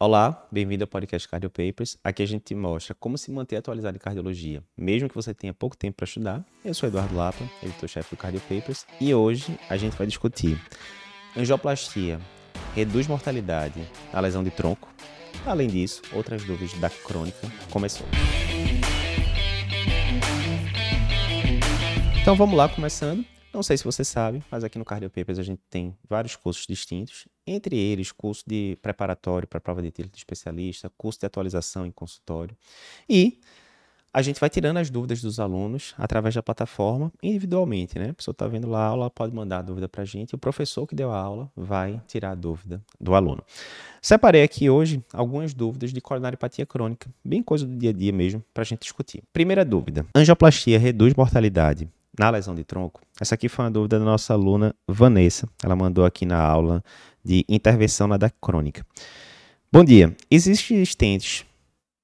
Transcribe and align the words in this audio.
Olá, 0.00 0.46
bem-vindo 0.52 0.84
ao 0.84 0.88
podcast 0.88 1.26
Cardio 1.26 1.50
Papers. 1.50 1.98
Aqui 2.04 2.22
a 2.22 2.26
gente 2.26 2.42
te 2.42 2.54
mostra 2.54 2.94
como 2.94 3.18
se 3.18 3.32
manter 3.32 3.56
atualizado 3.56 3.96
em 3.96 3.98
cardiologia, 3.98 4.62
mesmo 4.76 5.08
que 5.08 5.14
você 5.16 5.34
tenha 5.34 5.52
pouco 5.52 5.76
tempo 5.76 5.96
para 5.96 6.04
estudar. 6.04 6.44
Eu 6.64 6.72
sou 6.72 6.88
Eduardo 6.88 7.16
Lapa, 7.16 7.42
editor-chefe 7.60 8.14
do 8.14 8.16
Cardio 8.16 8.40
Papers, 8.42 8.86
e 9.00 9.12
hoje 9.12 9.58
a 9.68 9.76
gente 9.76 9.96
vai 9.96 10.06
discutir 10.06 10.56
angioplastia 11.36 12.20
reduz 12.76 13.08
mortalidade 13.08 13.84
na 14.12 14.20
lesão 14.20 14.44
de 14.44 14.52
tronco. 14.52 14.88
Além 15.44 15.66
disso, 15.66 16.00
outras 16.12 16.44
dúvidas 16.44 16.78
da 16.78 16.88
crônica 16.88 17.50
começou. 17.68 18.06
Então 22.22 22.36
vamos 22.36 22.56
lá, 22.56 22.68
começando. 22.68 23.24
Não 23.52 23.62
sei 23.62 23.76
se 23.76 23.84
você 23.84 24.04
sabe, 24.04 24.42
mas 24.50 24.62
aqui 24.62 24.78
no 24.78 24.84
Cardio 24.84 25.08
Papers 25.08 25.38
a 25.38 25.42
gente 25.42 25.62
tem 25.70 25.96
vários 26.08 26.36
cursos 26.36 26.66
distintos, 26.66 27.26
entre 27.46 27.76
eles 27.76 28.12
curso 28.12 28.44
de 28.46 28.78
preparatório 28.82 29.48
para 29.48 29.60
prova 29.60 29.80
de 29.80 29.90
título 29.90 30.12
de 30.12 30.18
especialista, 30.18 30.90
curso 30.96 31.18
de 31.18 31.26
atualização 31.26 31.86
em 31.86 31.90
consultório. 31.90 32.56
E 33.08 33.40
a 34.12 34.22
gente 34.22 34.40
vai 34.40 34.50
tirando 34.50 34.76
as 34.78 34.90
dúvidas 34.90 35.22
dos 35.22 35.38
alunos 35.40 35.94
através 35.96 36.34
da 36.34 36.42
plataforma 36.42 37.12
individualmente, 37.22 37.98
né? 37.98 38.10
A 38.10 38.14
pessoa 38.14 38.32
está 38.32 38.46
vendo 38.46 38.68
lá 38.68 38.80
a 38.80 38.86
aula, 38.86 39.10
pode 39.10 39.34
mandar 39.34 39.58
a 39.58 39.62
dúvida 39.62 39.88
para 39.88 40.02
a 40.02 40.04
gente, 40.04 40.34
o 40.34 40.38
professor 40.38 40.86
que 40.86 40.94
deu 40.94 41.10
a 41.10 41.18
aula 41.18 41.50
vai 41.56 42.00
tirar 42.06 42.32
a 42.32 42.34
dúvida 42.34 42.82
do 43.00 43.14
aluno. 43.14 43.42
Separei 44.02 44.42
aqui 44.42 44.68
hoje 44.68 45.02
algumas 45.12 45.54
dúvidas 45.54 45.92
de 45.92 46.00
coronariopatia 46.00 46.66
crônica, 46.66 47.10
bem 47.24 47.42
coisa 47.42 47.66
do 47.66 47.76
dia 47.76 47.90
a 47.90 47.92
dia 47.92 48.12
mesmo, 48.12 48.42
para 48.52 48.62
a 48.62 48.64
gente 48.64 48.80
discutir. 48.80 49.22
Primeira 49.32 49.64
dúvida: 49.64 50.06
angioplastia 50.14 50.78
reduz 50.78 51.14
mortalidade 51.14 51.88
na 52.18 52.30
lesão 52.30 52.54
de 52.54 52.64
tronco? 52.64 53.00
Essa 53.20 53.34
aqui 53.34 53.48
foi 53.48 53.64
uma 53.64 53.70
dúvida 53.70 53.98
da 53.98 54.04
nossa 54.04 54.32
aluna 54.32 54.74
Vanessa. 54.86 55.48
Ela 55.62 55.76
mandou 55.76 56.04
aqui 56.04 56.26
na 56.26 56.40
aula 56.40 56.82
de 57.24 57.44
intervenção 57.48 58.06
na 58.06 58.16
DAC 58.16 58.34
crônica. 58.40 58.84
Bom 59.70 59.84
dia. 59.84 60.16
Existem 60.30 60.82
estentes 60.82 61.44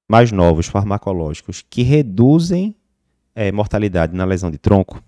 mais 0.07 0.31
novos 0.31 0.67
farmacológicos 0.67 1.63
que 1.69 1.81
reduzem 1.81 2.75
é, 3.33 3.51
mortalidade 3.51 4.15
na 4.15 4.23
lesão 4.23 4.49
de 4.49 4.57
tronco? 4.57 5.03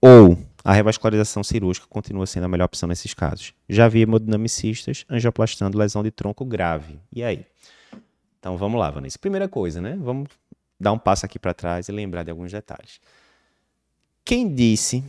Ou 0.00 0.38
a 0.64 0.72
revascularização 0.72 1.44
cirúrgica 1.44 1.86
continua 1.88 2.26
sendo 2.26 2.44
a 2.44 2.48
melhor 2.48 2.64
opção 2.64 2.88
nesses 2.88 3.12
casos? 3.12 3.52
Já 3.68 3.88
vi 3.88 4.00
hemodinamicistas 4.00 5.04
angioplastando 5.10 5.78
lesão 5.78 6.02
de 6.02 6.10
tronco 6.10 6.44
grave. 6.44 6.98
E 7.12 7.22
aí? 7.22 7.44
Então 8.38 8.56
vamos 8.56 8.78
lá, 8.78 8.90
Vanessa. 8.90 9.18
Primeira 9.18 9.48
coisa, 9.48 9.80
né? 9.80 9.96
Vamos 10.00 10.28
dar 10.78 10.92
um 10.92 10.98
passo 10.98 11.26
aqui 11.26 11.38
para 11.38 11.52
trás 11.52 11.88
e 11.88 11.92
lembrar 11.92 12.22
de 12.22 12.30
alguns 12.30 12.52
detalhes. 12.52 13.00
Quem 14.26 14.52
disse 14.52 15.04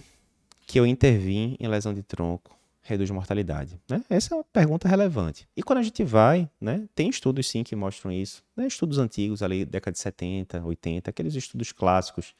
que 0.67 0.79
eu 0.79 0.85
intervim 0.85 1.57
em 1.59 1.67
lesão 1.67 1.91
de 1.91 2.03
tronco 2.03 2.55
reduz 2.83 3.09
mortalidade? 3.09 3.81
Né? 3.89 4.03
Essa 4.11 4.35
é 4.35 4.37
uma 4.37 4.43
pergunta 4.43 4.87
relevante. 4.87 5.49
E 5.57 5.63
quando 5.63 5.79
a 5.79 5.81
gente 5.81 6.03
vai, 6.03 6.47
né, 6.61 6.87
tem 6.93 7.09
estudos 7.09 7.47
sim 7.47 7.63
que 7.63 7.75
mostram 7.75 8.11
isso, 8.11 8.43
né, 8.55 8.67
estudos 8.67 8.99
antigos, 8.99 9.41
ali, 9.41 9.65
década 9.65 9.93
de 9.93 9.97
70, 9.97 10.63
80, 10.63 11.09
aqueles 11.09 11.33
estudos 11.33 11.71
clássicos 11.71 12.35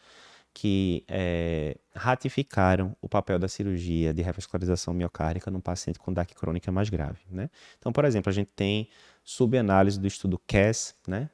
que 0.53 1.03
é, 1.08 1.78
ratificaram 1.95 2.95
o 3.02 3.09
papel 3.09 3.39
da 3.39 3.48
cirurgia 3.48 4.14
de 4.14 4.22
revascularização 4.22 4.94
miocárdica 4.94 5.50
num 5.50 5.59
paciente 5.59 5.98
com 5.98 6.14
DAC 6.14 6.36
crônica 6.36 6.72
mais 6.72 6.92
grave. 6.92 7.22
Né? 7.28 7.50
Então, 7.80 7.92
por 7.92 8.05
exemplo, 8.05 8.30
a 8.30 8.33
gente 8.33 8.52
tem 8.55 8.88
subanálise 9.23 10.00
do 10.00 10.05
estudo 10.05 10.39
CAS, 10.45 10.94
né? 11.08 11.28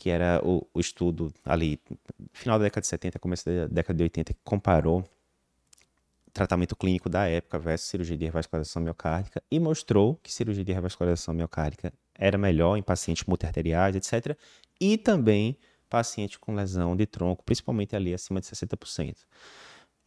Que 0.00 0.08
era 0.08 0.40
o, 0.42 0.66
o, 0.72 0.80
estudo 0.80 1.30
ali, 1.44 1.78
final 2.32 2.58
da 2.58 2.64
década 2.64 2.80
de 2.80 2.86
70, 2.86 3.18
começo 3.18 3.44
da 3.44 3.66
década 3.66 3.94
de 3.98 4.02
80, 4.04 4.32
que 4.32 4.40
comparou 4.42 5.04
tratamento 6.32 6.74
clínico 6.74 7.06
da 7.10 7.26
época 7.26 7.58
versus 7.58 7.86
cirurgia 7.90 8.16
de 8.16 8.24
revascularização 8.24 8.80
miocárdica 8.80 9.42
e 9.50 9.60
mostrou 9.60 10.18
que 10.22 10.32
cirurgia 10.32 10.64
de 10.64 10.72
revascularização 10.72 11.34
miocárdica 11.34 11.92
era 12.14 12.38
melhor 12.38 12.78
em 12.78 12.82
pacientes 12.82 13.24
multiarteriais, 13.26 13.94
etc. 13.94 14.38
E 14.80 14.96
também 14.96 15.58
pacientes 15.90 16.38
com 16.38 16.54
lesão 16.54 16.96
de 16.96 17.04
tronco, 17.04 17.44
principalmente 17.44 17.94
ali 17.94 18.14
acima 18.14 18.40
de 18.40 18.46
60%. 18.46 19.16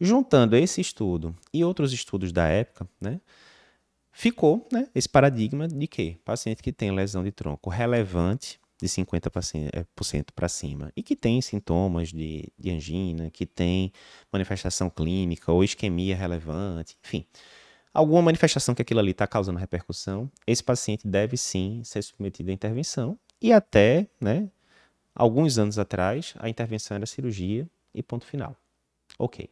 Juntando 0.00 0.56
esse 0.56 0.80
estudo 0.80 1.36
e 1.52 1.62
outros 1.62 1.92
estudos 1.92 2.32
da 2.32 2.48
época, 2.48 2.88
né, 3.00 3.20
ficou 4.10 4.66
né, 4.72 4.88
esse 4.92 5.08
paradigma 5.08 5.68
de 5.68 5.86
que 5.86 6.18
paciente 6.24 6.64
que 6.64 6.72
tem 6.72 6.90
lesão 6.90 7.22
de 7.22 7.30
tronco 7.30 7.70
relevante 7.70 8.58
de 8.80 8.88
50% 8.88 10.32
para 10.34 10.48
cima 10.48 10.92
e 10.96 11.02
que 11.02 11.16
tem 11.16 11.40
sintomas 11.40 12.08
de, 12.12 12.52
de 12.58 12.70
angina, 12.70 13.30
que 13.30 13.46
tem 13.46 13.92
manifestação 14.32 14.90
clínica 14.90 15.52
ou 15.52 15.62
isquemia 15.62 16.16
relevante, 16.16 16.96
enfim, 17.04 17.26
alguma 17.92 18.22
manifestação 18.22 18.74
que 18.74 18.82
aquilo 18.82 19.00
ali 19.00 19.12
está 19.12 19.26
causando 19.26 19.58
repercussão, 19.58 20.30
esse 20.46 20.62
paciente 20.62 21.06
deve 21.06 21.36
sim 21.36 21.82
ser 21.84 22.02
submetido 22.02 22.50
à 22.50 22.54
intervenção 22.54 23.18
e 23.40 23.52
até, 23.52 24.08
né, 24.20 24.50
alguns 25.14 25.58
anos 25.58 25.78
atrás, 25.78 26.34
a 26.38 26.48
intervenção 26.48 26.96
era 26.96 27.06
cirurgia 27.06 27.68
e 27.94 28.02
ponto 28.02 28.26
final. 28.26 28.56
Ok. 29.18 29.48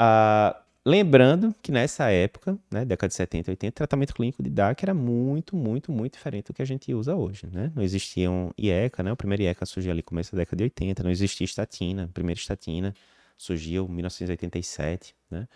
Uh, 0.00 0.63
Lembrando 0.86 1.54
que 1.62 1.72
nessa 1.72 2.10
época, 2.10 2.58
né, 2.70 2.84
década 2.84 3.08
de 3.08 3.14
70, 3.14 3.50
80, 3.52 3.72
tratamento 3.72 4.14
clínico 4.14 4.42
de 4.42 4.50
DAC 4.50 4.82
era 4.82 4.92
muito, 4.92 5.56
muito, 5.56 5.90
muito 5.90 6.12
diferente 6.12 6.48
do 6.48 6.52
que 6.52 6.60
a 6.60 6.64
gente 6.64 6.92
usa 6.92 7.16
hoje. 7.16 7.46
Né? 7.50 7.72
Não 7.74 7.82
existia 7.82 8.30
um 8.30 8.50
IECA, 8.58 9.02
né? 9.02 9.10
o 9.10 9.16
primeiro 9.16 9.44
IECA 9.44 9.64
surgiu 9.64 9.90
ali 9.90 10.00
no 10.00 10.04
começo 10.04 10.32
da 10.32 10.42
década 10.42 10.58
de 10.58 10.64
80, 10.64 11.02
não 11.02 11.10
existia 11.10 11.46
estatina, 11.46 12.04
a 12.04 12.08
primeira 12.08 12.38
estatina 12.38 12.94
surgiu 13.38 13.86
em 13.86 13.92
1987. 13.94 15.16
Né? 15.30 15.48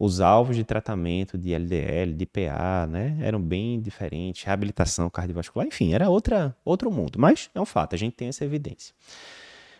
Os 0.00 0.20
alvos 0.20 0.56
de 0.56 0.64
tratamento 0.64 1.38
de 1.38 1.54
LDL, 1.54 2.12
de 2.12 2.26
PA, 2.26 2.88
né, 2.90 3.16
eram 3.22 3.40
bem 3.40 3.80
diferentes, 3.80 4.42
reabilitação 4.42 5.08
cardiovascular, 5.08 5.64
enfim, 5.64 5.94
era 5.94 6.10
outra, 6.10 6.56
outro 6.64 6.90
mundo. 6.90 7.20
Mas 7.20 7.48
é 7.54 7.60
um 7.60 7.64
fato, 7.64 7.94
a 7.94 7.98
gente 7.98 8.14
tem 8.16 8.26
essa 8.26 8.44
evidência. 8.44 8.92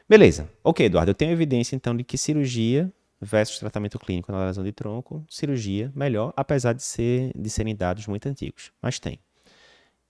Beleza, 0.09 0.49
ok, 0.63 0.87
Eduardo, 0.87 1.11
eu 1.11 1.15
tenho 1.15 1.33
evidência 1.33 1.75
então 1.75 1.97
de 1.97 2.05
que 2.05 2.17
cirurgia 2.17 2.89
versus 3.23 3.61
tratamento 3.61 3.99
clínico 4.01 4.33
na 4.33 4.45
lesão 4.45 4.65
de 4.65 4.73
tronco, 4.73 5.25
cirurgia 5.31 5.93
melhor, 5.95 6.33
apesar 6.37 6.73
de, 6.73 6.83
ser, 6.83 7.31
de 7.37 7.49
serem 7.49 7.75
dados 7.75 8.07
muito 8.09 8.29
antigos, 8.29 8.73
mas 8.83 8.99
tem. 8.99 9.19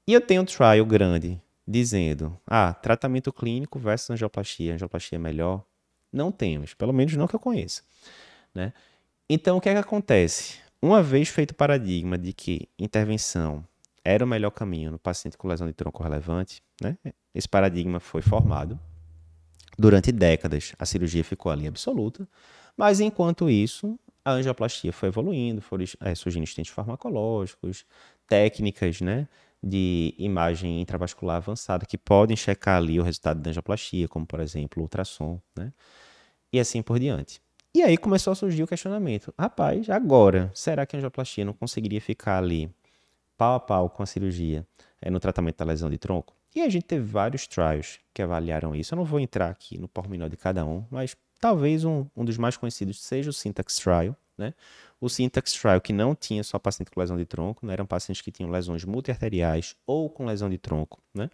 E 0.07 0.15
eu 0.15 0.21
tenho 0.21 0.43
um 0.43 0.45
trial 0.47 0.85
grande 0.87 1.41
dizendo, 1.69 2.37
ah, 2.47 2.73
tratamento 2.73 3.33
clínico 3.33 3.79
versus 3.79 4.11
angioplastia, 4.11 4.75
angioplastia 4.75 5.17
é 5.17 5.19
melhor? 5.19 5.63
Não 6.11 6.33
temos, 6.33 6.75
pelo 6.75 6.93
menos 6.93 7.15
não 7.15 7.29
que 7.29 7.37
eu 7.37 7.41
conheça. 7.41 7.83
Né? 8.55 8.73
Então, 9.29 9.59
o 9.59 9.61
que 9.61 9.69
é 9.69 9.75
que 9.75 9.79
acontece? 9.79 10.59
Uma 10.81 11.03
vez 11.03 11.29
feito 11.29 11.53
o 11.53 11.55
paradigma 11.55 12.19
de 12.19 12.33
que 12.33 12.69
intervenção 12.79 13.65
era 14.05 14.25
o 14.25 14.29
melhor 14.29 14.51
caminho 14.51 14.91
no 14.91 14.99
paciente 14.99 15.37
com 15.37 15.47
lesão 15.47 15.67
de 15.67 15.73
tronco 15.73 16.03
relevante, 16.03 16.63
né? 16.81 16.97
esse 17.35 17.49
paradigma 17.49 18.01
foi 18.01 18.23
formado. 18.23 18.79
Durante 19.79 20.11
décadas, 20.11 20.75
a 20.79 20.85
cirurgia 20.85 21.23
ficou 21.23 21.53
ali 21.53 21.67
absoluta, 21.67 22.29
mas 22.77 23.01
enquanto 23.01 23.51
isso, 23.51 23.99
a 24.25 24.33
angioplastia 24.33 24.93
foi 24.93 25.09
evoluindo, 25.09 25.61
foram 25.61 25.85
é, 26.01 26.15
surgindo 26.15 26.45
estentes 26.45 26.73
farmacológicos, 26.73 27.85
técnicas 28.27 29.01
né, 29.01 29.29
de 29.63 30.15
imagem 30.19 30.81
intravascular 30.81 31.37
avançada 31.37 31.87
que 31.87 31.99
podem 31.99 32.37
checar 32.37 32.77
ali 32.77 32.99
o 32.99 33.03
resultado 33.03 33.41
da 33.41 33.51
angioplastia, 33.51 34.09
como 34.09 34.27
por 34.27 34.41
exemplo 34.41 34.81
o 34.81 34.85
ultrassom, 34.85 35.41
né? 35.57 35.73
E 36.53 36.61
assim 36.61 36.83
por 36.83 36.99
diante. 36.99 37.41
E 37.75 37.83
aí 37.83 37.97
começou 37.97 38.33
a 38.33 38.35
surgir 38.35 38.63
o 38.63 38.67
questionamento: 38.67 39.33
rapaz, 39.39 39.89
agora, 39.89 40.51
será 40.55 40.85
que 40.85 40.95
a 40.95 40.99
angioplastia 40.99 41.45
não 41.45 41.55
conseguiria 41.55 42.01
ficar 42.01 42.39
ali 42.39 42.71
pau 43.37 43.55
a 43.55 43.61
pau 43.61 43.89
com 43.89 44.03
a 44.03 44.07
cirurgia 44.07 44.67
é, 45.01 45.11
no 45.11 45.19
tratamento 45.19 45.57
da 45.57 45.65
lesão 45.65 45.89
de 45.89 45.99
tronco? 45.99 46.35
E 46.55 46.61
a 46.61 46.69
gente 46.69 46.85
teve 46.85 47.05
vários 47.05 47.47
trials 47.47 47.99
que 48.13 48.21
avaliaram 48.21 48.75
isso. 48.75 48.93
Eu 48.93 48.97
não 48.97 49.05
vou 49.07 49.19
entrar 49.19 49.49
aqui 49.49 49.79
no 49.79 49.89
pormenor 49.89 50.29
de 50.29 50.37
cada 50.37 50.67
um, 50.67 50.85
mas 50.91 51.17
Talvez 51.43 51.85
um, 51.85 52.07
um 52.17 52.25
dos 52.25 52.39
mais 52.39 52.57
conhecidos 52.57 53.03
seja 53.03 53.31
o 53.31 53.33
Syntax 53.33 53.75
Trial. 53.75 54.17
Né? 54.39 54.55
O 55.01 55.09
Syntax 55.09 55.53
Trial, 55.55 55.81
que 55.81 55.93
não 55.93 56.15
tinha 56.15 56.45
só 56.45 56.57
paciente 56.57 56.93
com 56.93 57.01
lesão 57.01 57.17
de 57.17 57.25
tronco, 57.25 57.67
né? 57.67 57.73
eram 57.73 57.85
pacientes 57.85 58.23
que 58.23 58.31
tinham 58.31 58.49
lesões 58.49 58.85
multiarteriais 58.85 59.75
ou 59.85 60.09
com 60.09 60.25
lesão 60.25 60.49
de 60.49 60.57
tronco, 60.57 61.01
né? 61.13 61.29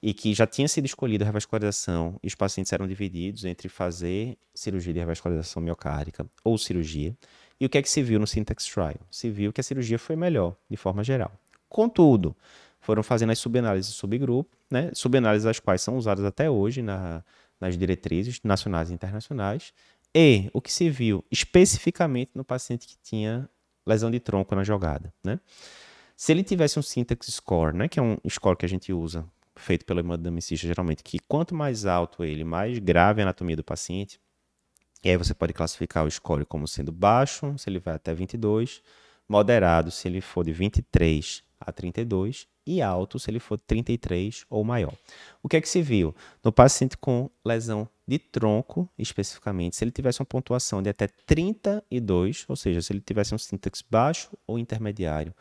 e 0.00 0.14
que 0.14 0.32
já 0.32 0.46
tinha 0.46 0.68
sido 0.68 0.86
escolhida 0.86 1.24
a 1.24 1.26
revascularização, 1.26 2.20
e 2.22 2.28
os 2.28 2.36
pacientes 2.36 2.72
eram 2.72 2.86
divididos 2.86 3.44
entre 3.44 3.68
fazer 3.68 4.38
cirurgia 4.54 4.92
de 4.92 5.00
revascularização 5.00 5.60
miocárdica 5.60 6.24
ou 6.44 6.56
cirurgia. 6.56 7.12
E 7.58 7.66
o 7.66 7.68
que 7.68 7.78
é 7.78 7.82
que 7.82 7.90
se 7.90 8.00
viu 8.00 8.20
no 8.20 8.28
Syntax 8.28 8.64
Trial? 8.64 8.94
Se 9.10 9.28
viu 9.28 9.52
que 9.52 9.60
a 9.60 9.64
cirurgia 9.64 9.98
foi 9.98 10.14
melhor, 10.14 10.54
de 10.70 10.76
forma 10.76 11.02
geral. 11.02 11.32
Contudo, 11.68 12.36
foram 12.80 13.02
fazendo 13.02 13.30
as 13.30 13.40
subanálises 13.40 13.92
subgrupo, 13.92 14.56
né? 14.70 14.92
subanálises 14.94 15.46
as 15.46 15.58
quais 15.58 15.82
são 15.82 15.96
usadas 15.96 16.24
até 16.24 16.48
hoje 16.48 16.80
na 16.80 17.24
nas 17.62 17.78
diretrizes 17.78 18.40
nacionais 18.42 18.90
e 18.90 18.92
internacionais, 18.92 19.72
e 20.12 20.50
o 20.52 20.60
que 20.60 20.72
se 20.72 20.90
viu 20.90 21.24
especificamente 21.30 22.32
no 22.34 22.44
paciente 22.44 22.88
que 22.88 22.96
tinha 23.00 23.48
lesão 23.86 24.10
de 24.10 24.18
tronco 24.18 24.52
na 24.56 24.64
jogada. 24.64 25.14
Né? 25.24 25.38
Se 26.16 26.32
ele 26.32 26.42
tivesse 26.42 26.76
um 26.76 26.82
syntax 26.82 27.28
score, 27.28 27.76
né, 27.76 27.86
que 27.86 28.00
é 28.00 28.02
um 28.02 28.18
score 28.28 28.56
que 28.56 28.66
a 28.66 28.68
gente 28.68 28.92
usa, 28.92 29.24
feito 29.54 29.84
pelo 29.84 30.00
hemodinamicista 30.00 30.66
geralmente, 30.66 31.04
que 31.04 31.20
quanto 31.20 31.54
mais 31.54 31.86
alto 31.86 32.24
ele, 32.24 32.42
mais 32.42 32.80
grave 32.80 33.20
a 33.20 33.24
anatomia 33.24 33.54
do 33.54 33.62
paciente, 33.62 34.20
e 35.04 35.10
aí 35.10 35.16
você 35.16 35.32
pode 35.32 35.52
classificar 35.52 36.04
o 36.04 36.10
score 36.10 36.44
como 36.44 36.66
sendo 36.66 36.90
baixo, 36.90 37.54
se 37.56 37.70
ele 37.70 37.78
vai 37.78 37.94
até 37.94 38.12
22, 38.12 38.82
moderado, 39.28 39.92
se 39.92 40.08
ele 40.08 40.20
for 40.20 40.44
de 40.44 40.52
23 40.52 41.44
a 41.66 41.72
32 41.72 42.46
e 42.66 42.80
alto 42.80 43.18
se 43.18 43.30
ele 43.30 43.40
for 43.40 43.58
33 43.58 44.44
ou 44.48 44.64
maior. 44.64 44.94
O 45.42 45.48
que 45.48 45.56
é 45.56 45.60
que 45.60 45.68
se 45.68 45.82
viu? 45.82 46.14
No 46.42 46.52
paciente 46.52 46.96
com 46.96 47.30
lesão 47.44 47.88
de 48.06 48.18
tronco, 48.18 48.88
especificamente, 48.98 49.76
se 49.76 49.84
ele 49.84 49.90
tivesse 49.90 50.20
uma 50.20 50.26
pontuação 50.26 50.82
de 50.82 50.90
até 50.90 51.08
32, 51.08 52.44
ou 52.48 52.56
seja, 52.56 52.80
se 52.82 52.92
ele 52.92 53.00
tivesse 53.00 53.34
um 53.34 53.38
sintaxe 53.38 53.82
baixo 53.88 54.30
ou 54.46 54.58
intermediário, 54.58 55.34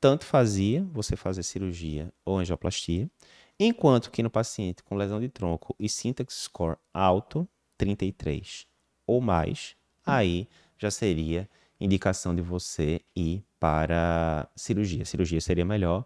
tanto 0.00 0.24
fazia 0.24 0.86
você 0.92 1.16
fazer 1.16 1.42
cirurgia 1.42 2.12
ou 2.24 2.38
angioplastia, 2.38 3.10
enquanto 3.58 4.10
que 4.10 4.22
no 4.22 4.30
paciente 4.30 4.82
com 4.82 4.96
lesão 4.96 5.20
de 5.20 5.28
tronco 5.28 5.74
e 5.78 5.88
sintaxe 5.88 6.36
score 6.36 6.76
alto, 6.92 7.48
33 7.76 8.66
ou 9.06 9.20
mais, 9.20 9.74
aí 10.04 10.48
já 10.78 10.90
seria 10.90 11.48
indicação 11.80 12.34
de 12.34 12.42
você 12.42 13.00
ir 13.16 13.42
para 13.58 14.48
cirurgia. 14.54 15.04
Cirurgia 15.04 15.40
seria 15.40 15.64
melhor. 15.64 16.04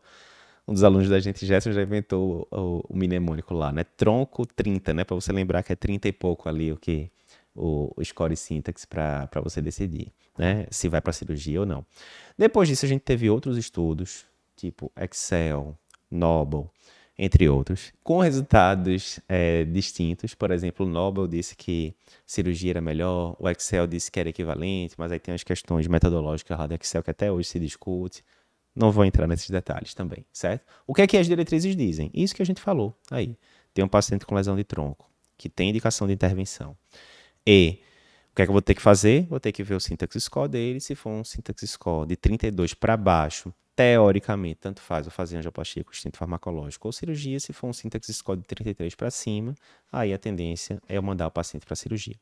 Um 0.67 0.73
dos 0.73 0.83
alunos 0.83 1.09
da 1.09 1.21
gente, 1.21 1.45
Gerson, 1.45 1.73
já 1.73 1.83
inventou 1.83 2.49
o, 2.51 2.59
o, 2.59 2.85
o 2.89 2.97
mnemônico 2.97 3.53
lá, 3.53 3.71
né? 3.71 3.85
Tronco 3.85 4.47
30, 4.47 4.95
né? 4.95 5.05
Para 5.05 5.15
você 5.15 5.31
lembrar 5.33 5.63
que 5.63 5.73
é 5.73 5.77
30 5.77 6.09
e 6.09 6.13
pouco 6.13 6.49
ali 6.49 6.73
o 6.73 6.77
que 6.77 7.11
o, 7.55 7.93
o 7.97 8.05
score 8.05 8.37
syntax 8.37 8.85
para 8.85 9.29
você 9.43 9.61
decidir, 9.61 10.11
né? 10.39 10.67
Se 10.71 10.89
vai 10.89 11.01
para 11.01 11.13
cirurgia 11.13 11.61
ou 11.61 11.67
não. 11.67 11.85
Depois 12.37 12.69
disso, 12.69 12.87
a 12.87 12.89
gente 12.89 13.03
teve 13.03 13.29
outros 13.29 13.59
estudos, 13.59 14.25
tipo 14.57 14.91
Excel, 14.97 15.79
Noble, 16.11 16.71
entre 17.17 17.49
outros, 17.49 17.93
com 18.03 18.19
resultados 18.19 19.21
é, 19.29 19.65
distintos. 19.65 20.35
Por 20.35 20.51
exemplo, 20.51 20.85
o 20.85 20.89
Nobel 20.89 21.29
disse 21.29 21.55
que 21.55 21.95
cirurgia 22.27 22.73
era 22.73 22.81
melhor, 22.81 23.37
o 23.39 23.49
Excel 23.49 23.87
disse 23.87 24.11
que 24.11 24.19
era 24.19 24.29
equivalente, 24.29 24.95
mas 24.99 25.13
aí 25.13 25.21
tem 25.21 25.35
as 25.35 25.45
questões 25.45 25.87
metodológicas 25.87 26.59
lá 26.59 26.67
do 26.67 26.75
Excel 26.75 27.03
que 27.03 27.11
até 27.11 27.31
hoje 27.31 27.49
se 27.49 27.61
discute. 27.61 28.25
Não 28.75 28.91
vou 28.91 29.05
entrar 29.05 29.29
nesses 29.29 29.49
detalhes 29.49 29.95
também, 29.95 30.27
certo? 30.33 30.65
O 30.87 30.93
que 30.93 31.03
é 31.03 31.07
que 31.07 31.17
as 31.17 31.27
diretrizes 31.27 31.77
dizem? 31.77 32.11
Isso 32.13 32.35
que 32.35 32.43
a 32.43 32.47
gente 32.47 32.61
falou 32.61 32.93
aí. 33.11 33.37
Tem 33.73 33.85
um 33.85 33.89
paciente 33.89 34.27
com 34.27 34.35
lesão 34.35 34.57
de 34.57 34.65
tronco, 34.65 35.09
que 35.39 35.49
tem 35.49 35.71
indicação 35.71 36.09
de 36.09 36.13
intervenção. 36.13 36.77
E 37.47 37.79
o 38.33 38.35
que 38.35 38.43
é 38.43 38.47
que 38.47 38.51
eu 38.51 38.53
vou 38.53 38.63
ter 38.63 38.75
que 38.75 38.83
fazer? 38.83 39.27
Vou 39.27 39.39
ter 39.39 39.53
que 39.53 39.63
ver 39.63 39.75
o 39.75 39.81
syntax 39.81 40.17
score 40.25 40.49
dele. 40.49 40.81
Se 40.81 40.97
for 40.97 41.11
um 41.11 41.23
syntax 41.23 41.71
score 41.71 42.09
de 42.09 42.17
32 42.17 42.75
para 42.75 42.97
baixo, 42.97 43.55
teoricamente, 43.75 44.61
tanto 44.61 44.81
faz 44.81 45.07
eu 45.07 45.13
fazer 45.13 45.37
angioplastia 45.37 45.85
com 45.85 45.91
instinto 45.93 46.19
farmacológico 46.19 46.89
ou 46.89 46.93
cirurgia, 46.93 47.39
se 47.41 47.53
for 47.53 47.69
um 47.69 47.73
sintaxe 47.73 48.13
score 48.13 48.39
de 48.39 48.47
33 48.47 48.95
para 48.95 49.11
cima, 49.11 49.55
aí 49.93 50.13
a 50.13 50.19
tendência 50.19 50.81
é 50.89 50.97
eu 50.97 51.03
mandar 51.03 51.27
o 51.27 51.31
paciente 51.31 51.67
para 51.67 51.77
cirurgia. 51.77 52.15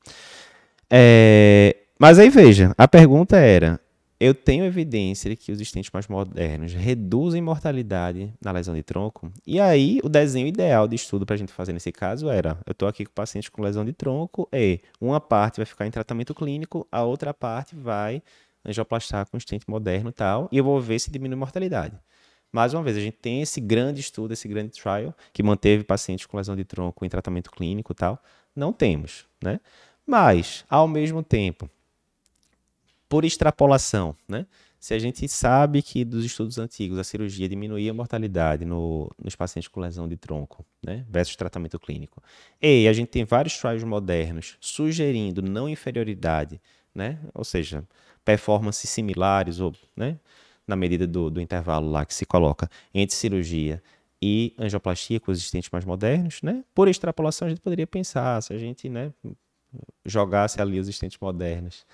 É, 0.90 1.76
mas 1.99 2.19
aí 2.19 2.31
veja, 2.31 2.75
a 2.76 2.88
pergunta 2.88 3.37
era: 3.37 3.81
eu 4.22 4.34
tenho 4.34 4.64
evidência 4.64 5.28
de 5.28 5.37
que 5.37 5.50
os 5.50 5.60
estentes 5.60 5.90
mais 5.93 6.06
modernos 6.06 6.72
reduzem 6.72 7.43
mortalidade 7.43 8.32
na 8.40 8.52
lesão 8.52 8.72
de 8.72 8.82
tronco? 8.82 9.32
E 9.44 9.58
aí, 9.58 9.98
o 10.05 10.08
desenho 10.08 10.46
ideal 10.46 10.87
de 10.87 10.94
estudo 10.94 11.26
para 11.26 11.34
a 11.34 11.37
gente 11.37 11.52
fazer 11.52 11.72
nesse 11.72 11.90
caso 11.90 12.28
era: 12.28 12.56
eu 12.64 12.70
estou 12.70 12.87
aqui 12.87 13.05
com 13.05 13.12
pacientes 13.12 13.48
com 13.48 13.60
lesão 13.60 13.84
de 13.84 13.93
tronco 13.93 14.48
e 14.52 14.81
uma 15.00 15.20
parte 15.20 15.56
vai 15.56 15.66
ficar 15.66 15.88
em 15.88 15.90
tratamento 15.90 16.34
clínico, 16.34 16.87
a 16.93 17.02
outra 17.02 17.34
parte 17.34 17.75
vai 17.75 18.22
angioplastar 18.64 19.28
com 19.28 19.36
estente 19.36 19.68
moderno 19.68 20.10
e 20.10 20.12
tal, 20.12 20.48
e 20.52 20.58
eu 20.58 20.64
vou 20.64 20.80
ver 20.80 20.98
se 20.98 21.10
diminui 21.10 21.34
a 21.34 21.38
mortalidade. 21.38 21.98
Mais 22.52 22.74
uma 22.74 22.82
vez, 22.82 22.96
a 22.96 23.00
gente 23.00 23.16
tem 23.16 23.40
esse 23.40 23.60
grande 23.60 24.00
estudo, 24.00 24.32
esse 24.32 24.46
grande 24.46 24.72
trial, 24.72 25.14
que 25.32 25.42
manteve 25.42 25.84
pacientes 25.84 26.26
com 26.26 26.36
lesão 26.36 26.54
de 26.54 26.64
tronco 26.64 27.04
em 27.04 27.08
tratamento 27.08 27.50
clínico 27.50 27.92
e 27.92 27.94
tal. 27.94 28.22
Não 28.54 28.72
temos, 28.72 29.26
né? 29.42 29.58
Mas, 30.06 30.64
ao 30.68 30.86
mesmo 30.86 31.22
tempo, 31.22 31.70
por 33.08 33.24
extrapolação, 33.24 34.14
né? 34.28 34.46
Se 34.82 34.94
a 34.94 34.98
gente 34.98 35.28
sabe 35.28 35.80
que 35.80 36.04
dos 36.04 36.24
estudos 36.24 36.58
antigos 36.58 36.98
a 36.98 37.04
cirurgia 37.04 37.48
diminuía 37.48 37.92
a 37.92 37.94
mortalidade 37.94 38.64
no, 38.64 39.08
nos 39.16 39.36
pacientes 39.36 39.68
com 39.68 39.78
lesão 39.78 40.08
de 40.08 40.16
tronco, 40.16 40.66
né, 40.84 41.06
versus 41.08 41.36
tratamento 41.36 41.78
clínico, 41.78 42.20
e 42.60 42.88
a 42.88 42.92
gente 42.92 43.06
tem 43.06 43.24
vários 43.24 43.56
trials 43.56 43.84
modernos 43.84 44.56
sugerindo 44.60 45.40
não 45.40 45.68
inferioridade, 45.68 46.60
né, 46.92 47.20
ou 47.32 47.44
seja, 47.44 47.86
performances 48.24 48.88
similares, 48.88 49.60
ou, 49.60 49.72
né, 49.96 50.19
na 50.66 50.76
medida 50.76 51.06
do, 51.06 51.30
do 51.30 51.40
intervalo 51.40 51.90
lá 51.90 52.04
que 52.04 52.14
se 52.14 52.24
coloca 52.24 52.69
entre 52.94 53.14
cirurgia 53.16 53.82
e 54.20 54.54
angioplastia 54.58 55.19
com 55.19 55.32
os 55.32 55.38
existentes 55.38 55.70
mais 55.70 55.84
modernos, 55.84 56.40
né? 56.42 56.64
Por 56.72 56.86
extrapolação, 56.88 57.46
a 57.46 57.50
gente 57.50 57.60
poderia 57.60 57.86
pensar, 57.86 58.40
se 58.40 58.52
a 58.52 58.58
gente, 58.58 58.88
né, 58.88 59.12
jogasse 60.04 60.60
ali 60.60 60.78
os 60.78 60.86
existentes 60.86 61.19
modernos, 61.20 61.84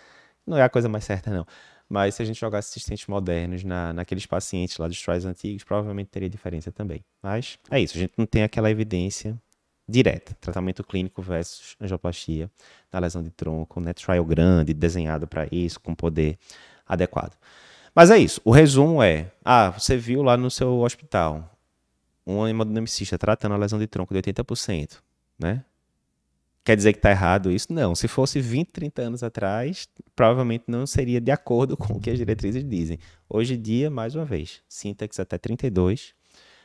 não 0.46 0.58
é 0.58 0.62
a 0.62 0.68
coisa 0.68 0.88
mais 0.88 1.04
certa, 1.04 1.30
não. 1.30 1.46
Mas 1.88 2.16
se 2.16 2.22
a 2.22 2.24
gente 2.24 2.38
jogasse 2.38 2.68
assistentes 2.68 3.06
modernos 3.06 3.64
na, 3.64 3.94
naqueles 3.94 4.26
pacientes 4.26 4.76
lá 4.76 4.86
dos 4.86 5.00
trials 5.00 5.24
antigos, 5.24 5.64
provavelmente 5.64 6.08
teria 6.08 6.28
diferença 6.28 6.70
também. 6.70 7.02
Mas 7.22 7.58
é 7.70 7.80
isso, 7.80 7.96
a 7.96 8.00
gente 8.00 8.12
não 8.18 8.26
tem 8.26 8.42
aquela 8.42 8.70
evidência 8.70 9.40
direta, 9.88 10.36
tratamento 10.40 10.84
clínico 10.84 11.22
versus 11.22 11.76
angioplastia 11.80 12.50
na 12.92 12.98
lesão 12.98 13.22
de 13.22 13.30
tronco, 13.30 13.80
né? 13.80 13.92
Trial 13.94 14.24
grande, 14.24 14.74
desenhado 14.74 15.26
para 15.26 15.48
isso, 15.50 15.80
com 15.80 15.94
poder 15.94 16.38
adequado. 16.86 17.32
Mas 17.94 18.10
é 18.10 18.18
isso. 18.18 18.40
O 18.44 18.50
resumo 18.50 19.02
é: 19.02 19.32
ah, 19.44 19.70
você 19.70 19.96
viu 19.96 20.22
lá 20.22 20.36
no 20.36 20.50
seu 20.50 20.80
hospital 20.80 21.56
um 22.26 22.46
hemodinamicista 22.46 23.16
tratando 23.16 23.54
a 23.54 23.58
lesão 23.58 23.78
de 23.78 23.86
tronco 23.86 24.12
de 24.12 24.20
80%, 24.20 24.98
né? 25.38 25.64
Quer 26.62 26.76
dizer 26.76 26.92
que 26.92 26.98
está 26.98 27.10
errado 27.10 27.50
isso? 27.50 27.72
Não. 27.72 27.94
Se 27.94 28.06
fosse 28.06 28.42
20, 28.42 28.68
30 28.68 29.00
anos 29.00 29.22
atrás, 29.22 29.88
provavelmente 30.14 30.64
não 30.66 30.86
seria 30.86 31.18
de 31.18 31.30
acordo 31.30 31.78
com 31.78 31.94
o 31.94 32.00
que 32.00 32.10
as 32.10 32.18
diretrizes 32.18 32.62
dizem. 32.62 32.98
Hoje 33.26 33.54
em 33.54 33.62
dia, 33.62 33.88
mais 33.88 34.14
uma 34.14 34.26
vez, 34.26 34.60
sintaxe 34.68 35.22
até 35.22 35.38
32, 35.38 36.12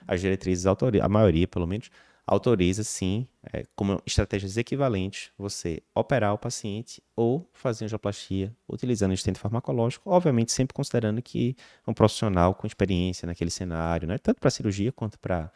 as 0.05 0.19
diretrizes, 0.19 0.65
a 0.65 1.07
maioria 1.07 1.47
pelo 1.47 1.65
menos, 1.65 1.89
autoriza, 2.25 2.83
sim, 2.83 3.27
é, 3.51 3.65
como 3.75 4.01
estratégias 4.05 4.55
equivalentes, 4.57 5.29
você 5.37 5.81
operar 5.93 6.33
o 6.33 6.37
paciente 6.37 7.01
ou 7.15 7.49
fazer 7.51 7.85
angioplastia 7.85 8.55
utilizando 8.67 9.11
o 9.11 9.13
estente 9.13 9.39
farmacológico, 9.39 10.09
obviamente 10.09 10.51
sempre 10.51 10.73
considerando 10.73 11.21
que 11.21 11.55
um 11.87 11.93
profissional 11.93 12.55
com 12.55 12.65
experiência 12.65 13.25
naquele 13.25 13.51
cenário, 13.51 14.07
né, 14.07 14.17
tanto 14.17 14.39
para 14.39 14.49
cirurgia 14.49 14.91
quanto 14.91 15.19
para 15.19 15.51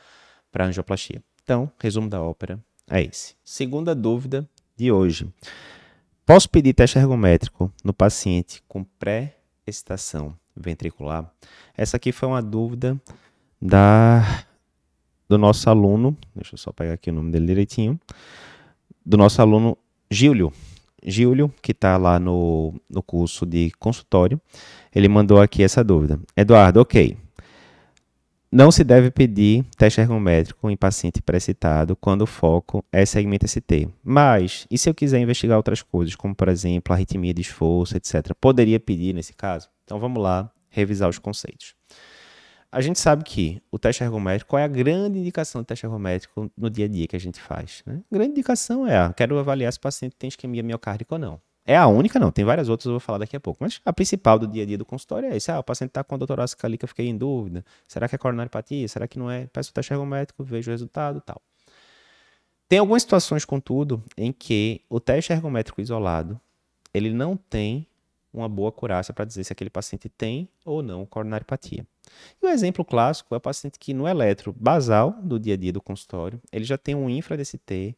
angioplastia. 0.59 1.23
Então, 1.43 1.71
resumo 1.79 2.09
da 2.09 2.21
ópera 2.21 2.59
é 2.89 3.01
esse. 3.01 3.35
Segunda 3.43 3.95
dúvida 3.95 4.47
de 4.75 4.91
hoje. 4.91 5.31
Posso 6.25 6.49
pedir 6.49 6.73
teste 6.73 6.97
ergométrico 6.97 7.71
no 7.81 7.93
paciente 7.93 8.61
com 8.67 8.83
pré-excitação 8.83 10.37
ventricular? 10.53 11.31
Essa 11.75 11.95
aqui 11.95 12.11
foi 12.11 12.27
uma 12.27 12.41
dúvida 12.41 12.99
da 13.61 14.45
do 15.29 15.37
nosso 15.37 15.69
aluno, 15.69 16.15
deixa 16.35 16.55
eu 16.55 16.57
só 16.57 16.71
pegar 16.71 16.93
aqui 16.93 17.09
o 17.09 17.13
nome 17.13 17.31
dele 17.31 17.45
direitinho, 17.45 17.99
do 19.05 19.17
nosso 19.17 19.41
aluno 19.41 19.77
Gílio. 20.09 20.51
Gílio, 21.03 21.53
que 21.61 21.71
está 21.71 21.95
lá 21.97 22.19
no, 22.19 22.73
no 22.89 23.01
curso 23.01 23.45
de 23.45 23.71
consultório, 23.79 24.41
ele 24.93 25.07
mandou 25.07 25.39
aqui 25.39 25.63
essa 25.63 25.83
dúvida. 25.83 26.19
Eduardo, 26.35 26.81
ok. 26.81 27.17
Não 28.49 28.71
se 28.71 28.83
deve 28.83 29.11
pedir 29.11 29.65
teste 29.77 29.99
ergométrico 29.99 30.69
em 30.69 30.77
paciente 30.77 31.21
pré-citado 31.21 31.97
quando 31.97 32.21
o 32.21 32.25
foco 32.25 32.83
é 32.91 33.05
segmento 33.05 33.45
ST. 33.47 33.89
Mas, 34.01 34.65
e 34.71 34.77
se 34.77 34.89
eu 34.89 34.95
quiser 34.95 35.19
investigar 35.19 35.57
outras 35.57 35.81
coisas, 35.81 36.15
como 36.15 36.33
por 36.33 36.47
exemplo 36.47 36.93
arritmia 36.93 37.33
de 37.33 37.41
esforço, 37.41 37.97
etc., 37.97 38.33
poderia 38.39 38.79
pedir 38.79 39.13
nesse 39.13 39.33
caso? 39.33 39.69
Então 39.83 39.99
vamos 39.99 40.23
lá 40.23 40.49
revisar 40.69 41.09
os 41.09 41.19
conceitos. 41.19 41.76
A 42.77 42.81
gente 42.81 42.99
sabe 42.99 43.23
que 43.23 43.59
o 43.71 43.79
teste 43.79 44.03
ergométrico, 44.03 44.51
qual 44.51 44.59
é 44.59 44.63
a 44.63 44.67
grande 44.67 45.17
indicação 45.17 45.63
do 45.63 45.65
teste 45.65 45.83
ergométrico 45.83 46.51
no 46.55 46.69
dia 46.69 46.85
a 46.85 46.87
dia 46.87 47.07
que 47.07 47.15
a 47.15 47.19
gente 47.19 47.41
faz? 47.41 47.81
Né? 47.87 48.03
A 48.11 48.15
grande 48.15 48.33
indicação 48.33 48.85
é, 48.85 48.95
ah, 48.95 49.11
quero 49.17 49.35
avaliar 49.39 49.73
se 49.73 49.79
o 49.79 49.81
paciente 49.81 50.15
tem 50.15 50.27
isquemia 50.27 50.61
miocárdica 50.61 51.15
ou 51.15 51.17
não. 51.17 51.41
É 51.65 51.75
a 51.75 51.87
única, 51.87 52.19
não. 52.19 52.31
Tem 52.31 52.45
várias 52.45 52.69
outras, 52.69 52.85
eu 52.85 52.91
vou 52.91 52.99
falar 52.99 53.17
daqui 53.17 53.35
a 53.35 53.39
pouco. 53.39 53.57
Mas 53.63 53.81
a 53.83 53.91
principal 53.91 54.37
do 54.37 54.45
dia 54.45 54.61
a 54.61 54.65
dia 54.67 54.77
do 54.77 54.85
consultório 54.85 55.27
é 55.27 55.35
isso. 55.35 55.51
Ah, 55.51 55.57
o 55.57 55.63
paciente 55.63 55.89
está 55.89 56.03
com 56.03 56.13
a 56.13 56.19
doutorácica 56.19 56.67
ali 56.67 56.77
que 56.77 56.85
eu 56.85 56.87
fiquei 56.87 57.07
em 57.07 57.17
dúvida. 57.17 57.65
Será 57.87 58.07
que 58.07 58.13
é 58.13 58.17
coronariopatia? 58.19 58.87
Será 58.87 59.07
que 59.07 59.17
não 59.17 59.31
é? 59.31 59.47
Peço 59.47 59.71
o 59.71 59.73
teste 59.73 59.91
ergométrico, 59.91 60.43
vejo 60.43 60.69
o 60.69 60.71
resultado 60.71 61.19
tal. 61.19 61.41
Tem 62.69 62.77
algumas 62.77 63.01
situações, 63.01 63.43
contudo, 63.43 64.03
em 64.15 64.31
que 64.31 64.81
o 64.87 64.99
teste 64.99 65.33
ergométrico 65.33 65.81
isolado, 65.81 66.39
ele 66.93 67.11
não 67.11 67.35
tem 67.35 67.87
uma 68.31 68.47
boa 68.47 68.69
acurácia 68.69 69.15
para 69.15 69.25
dizer 69.25 69.43
se 69.43 69.51
aquele 69.51 69.71
paciente 69.71 70.07
tem 70.09 70.47
ou 70.63 70.83
não 70.83 71.07
coronariopatia. 71.07 71.87
E 72.41 72.45
o 72.45 72.49
exemplo 72.49 72.83
clássico 72.85 73.33
é 73.33 73.37
o 73.37 73.41
paciente 73.41 73.79
que 73.79 73.93
no 73.93 74.07
eletro 74.07 74.53
basal 74.57 75.11
do 75.21 75.39
dia 75.39 75.53
a 75.53 75.57
dia 75.57 75.73
do 75.73 75.81
consultório, 75.81 76.41
ele 76.51 76.65
já 76.65 76.77
tem 76.77 76.95
um 76.95 77.09
infra-DCT 77.09 77.95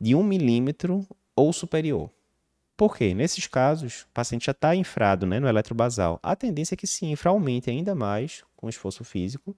de 0.00 0.14
1 0.14 0.22
milímetro 0.22 1.06
ou 1.34 1.52
superior. 1.52 2.10
Por 2.76 2.96
quê? 2.96 3.14
Nesses 3.14 3.46
casos, 3.46 4.02
o 4.02 4.08
paciente 4.14 4.46
já 4.46 4.52
está 4.52 4.74
infrado 4.74 5.26
né, 5.26 5.38
no 5.38 5.46
eletrobasal. 5.46 6.18
A 6.22 6.34
tendência 6.34 6.74
é 6.74 6.76
que 6.76 6.84
esse 6.84 7.06
infra 7.06 7.30
aumente 7.30 7.70
ainda 7.70 7.94
mais 7.94 8.42
com 8.56 8.68
esforço 8.68 9.04
físico 9.04 9.56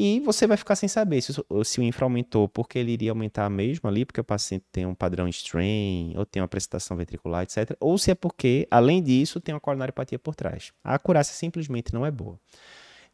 e 0.00 0.20
você 0.20 0.46
vai 0.46 0.56
ficar 0.56 0.76
sem 0.76 0.88
saber 0.88 1.20
se, 1.20 1.32
se 1.64 1.80
o 1.80 1.82
infra 1.82 2.04
aumentou 2.04 2.48
porque 2.48 2.78
ele 2.78 2.92
iria 2.92 3.10
aumentar 3.10 3.50
mesmo 3.50 3.88
ali, 3.88 4.04
porque 4.04 4.20
o 4.20 4.24
paciente 4.24 4.64
tem 4.70 4.86
um 4.86 4.94
padrão 4.94 5.26
strain, 5.26 6.14
ou 6.16 6.24
tem 6.24 6.40
uma 6.40 6.46
precipitação 6.46 6.96
ventricular, 6.96 7.42
etc. 7.42 7.76
Ou 7.80 7.98
se 7.98 8.12
é 8.12 8.14
porque, 8.14 8.66
além 8.70 9.02
disso, 9.02 9.40
tem 9.40 9.52
uma 9.52 9.60
coronariopatia 9.60 10.16
por 10.16 10.36
trás. 10.36 10.72
A 10.84 10.94
acurácia 10.94 11.34
simplesmente 11.34 11.92
não 11.92 12.06
é 12.06 12.12
boa. 12.12 12.38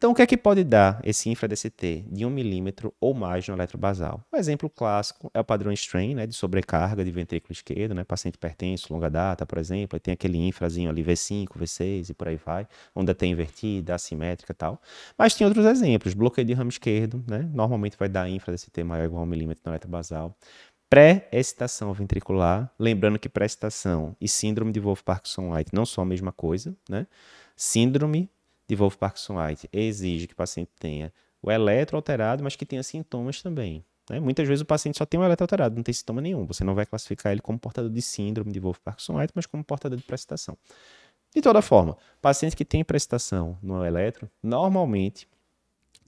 Então, 0.05 0.13
o 0.13 0.15
que 0.15 0.21
é 0.21 0.27
que 0.27 0.37
pode 0.37 0.63
dar 0.65 1.01
esse 1.03 1.31
infra-DCT 1.31 2.05
de 2.13 2.27
1 2.27 2.29
milímetro 2.29 2.93
ou 3.01 3.15
mais 3.15 3.49
no 3.49 3.55
eletrobasal? 3.55 4.23
Um 4.31 4.37
exemplo 4.37 4.69
clássico 4.69 5.31
é 5.33 5.41
o 5.41 5.45
padrão 5.45 5.73
strain, 5.73 6.15
né, 6.15 6.27
de 6.27 6.35
sobrecarga 6.35 7.03
de 7.03 7.11
ventrículo 7.11 7.51
esquerdo, 7.53 7.95
né, 7.95 8.05
paciente 8.05 8.35
hipertenso, 8.35 8.93
longa 8.93 9.09
data, 9.09 9.47
por 9.47 9.57
exemplo, 9.57 9.99
tem 9.99 10.13
aquele 10.13 10.37
infrazinho 10.37 10.91
ali 10.91 11.03
V5, 11.03 11.57
V6 11.57 12.11
e 12.11 12.13
por 12.13 12.29
aí 12.29 12.37
vai, 12.37 12.69
onda 12.95 13.15
tem 13.15 13.33
invertida, 13.33 13.95
assimétrica 13.95 14.53
e 14.53 14.55
tal. 14.55 14.79
Mas 15.17 15.35
tem 15.35 15.47
outros 15.47 15.65
exemplos, 15.65 16.13
bloqueio 16.13 16.47
de 16.47 16.53
ramo 16.53 16.69
esquerdo, 16.69 17.25
né, 17.27 17.49
normalmente 17.55 17.97
vai 17.99 18.11
dar 18.11 18.29
infra-DCT 18.29 18.85
maior 18.85 19.05
ou 19.05 19.07
igual 19.07 19.23
a 19.23 19.25
1 19.25 19.27
milímetro 19.27 19.63
no 19.65 19.73
eletrobasal. 19.73 20.37
Pré-excitação 20.91 21.95
ventricular, 21.95 22.71
lembrando 22.79 23.19
que 23.19 23.31
pré-excitação 23.31 24.15
e 24.21 24.29
síndrome 24.29 24.71
de 24.71 24.81
Wolff-Parkinson-White 24.81 25.71
não 25.73 25.87
são 25.87 26.05
a 26.05 26.07
mesma 26.07 26.31
coisa, 26.31 26.77
né? 26.91 27.07
Síndrome 27.57 28.29
de 28.69 28.75
Wolff-Parkinson-White 28.75 29.69
exige 29.73 30.27
que 30.27 30.33
o 30.33 30.37
paciente 30.37 30.71
tenha 30.79 31.13
o 31.43 31.51
eletro 31.51 31.97
alterado, 31.97 32.43
mas 32.43 32.57
que 32.57 32.65
tenha 32.65 32.83
sintomas 32.83 33.43
também. 33.43 33.85
Né? 34.09 34.21
Muitas 34.21 34.47
vezes 34.47 34.63
o 34.63 34.67
paciente 34.67 34.99
só 34.99 35.07
tem 35.07 35.19
o 35.19 35.25
eletro 35.25 35.45
alterado, 35.45 35.77
não 35.77 35.83
tem 35.83 35.93
sintoma 35.93 36.21
nenhum. 36.21 36.47
Você 36.47 36.65
não 36.65 36.75
vai 36.75 36.87
classificar 36.87 37.33
ele 37.33 37.41
como 37.41 37.59
portador 37.59 37.91
de 37.91 38.03
síndrome 38.03 38.53
de 38.53 38.61
Wolff-Parkinson-White, 38.61 39.33
mas 39.35 39.47
como 39.47 39.65
portador 39.65 39.99
de 39.99 40.05
precitação. 40.05 40.57
De 41.35 41.43
toda 41.43 41.61
forma, 41.61 41.97
paciente 42.23 42.55
que 42.55 42.65
tem 42.65 42.85
precitação 42.85 43.59
no 43.63 43.85
eletro, 43.85 44.31
normalmente, 44.43 45.27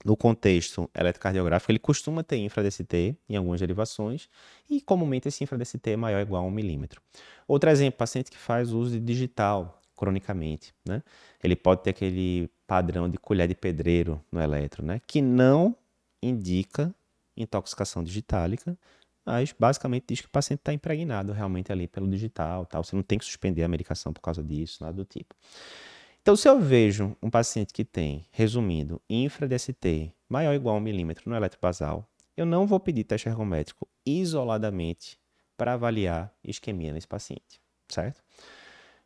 no 0.05 0.15
contexto 0.15 0.89
eletrocardiográfico, 0.95 1.71
ele 1.71 1.79
costuma 1.79 2.23
ter 2.23 2.37
infra-DST 2.37 3.17
em 3.27 3.35
algumas 3.35 3.59
derivações 3.59 4.29
e 4.69 4.79
comumente 4.79 5.27
esse 5.27 5.43
infra-DST 5.43 5.89
é 5.89 5.97
maior 5.97 6.17
ou 6.17 6.21
igual 6.21 6.43
a 6.43 6.47
1 6.47 6.51
milímetro. 6.51 7.01
Outro 7.47 7.69
exemplo, 7.69 7.97
paciente 7.97 8.31
que 8.31 8.37
faz 8.37 8.71
uso 8.71 8.91
de 8.91 8.99
digital, 8.99 9.81
cronicamente, 9.97 10.73
né? 10.85 11.03
Ele 11.43 11.55
pode 11.55 11.83
ter 11.83 11.89
aquele 11.89 12.49
padrão 12.65 13.09
de 13.09 13.17
colher 13.17 13.47
de 13.47 13.55
pedreiro 13.55 14.23
no 14.31 14.39
eletro, 14.39 14.85
né? 14.85 15.01
Que 15.05 15.21
não 15.21 15.75
indica 16.21 16.93
intoxicação 17.35 18.03
digitálica, 18.03 18.77
mas 19.25 19.53
basicamente 19.57 20.05
diz 20.07 20.21
que 20.21 20.27
o 20.27 20.29
paciente 20.29 20.59
está 20.59 20.71
impregnado 20.71 21.33
realmente 21.33 21.71
ali 21.71 21.87
pelo 21.87 22.07
digital, 22.07 22.65
tal. 22.65 22.83
Você 22.83 22.95
não 22.95 23.03
tem 23.03 23.17
que 23.19 23.25
suspender 23.25 23.63
a 23.63 23.67
medicação 23.67 24.13
por 24.13 24.21
causa 24.21 24.43
disso, 24.43 24.83
nada 24.83 24.93
do 24.93 25.03
tipo. 25.03 25.35
Então, 26.21 26.35
se 26.35 26.47
eu 26.47 26.59
vejo 26.59 27.15
um 27.21 27.29
paciente 27.29 27.73
que 27.73 27.85
tem, 27.85 28.25
resumindo, 28.31 29.01
infra-DST 29.09 30.11
maior 30.29 30.49
ou 30.49 30.55
igual 30.55 30.75
a 30.75 30.79
1 30.79 30.81
milímetro 30.81 31.29
no 31.29 31.35
eletrobasal, 31.35 32.07
eu 32.35 32.45
não 32.45 32.67
vou 32.67 32.79
pedir 32.79 33.03
teste 33.03 33.29
ergométrico 33.29 33.87
isoladamente 34.05 35.17
para 35.55 35.73
avaliar 35.73 36.33
isquemia 36.43 36.93
nesse 36.93 37.07
paciente, 37.07 37.59
certo? 37.87 38.21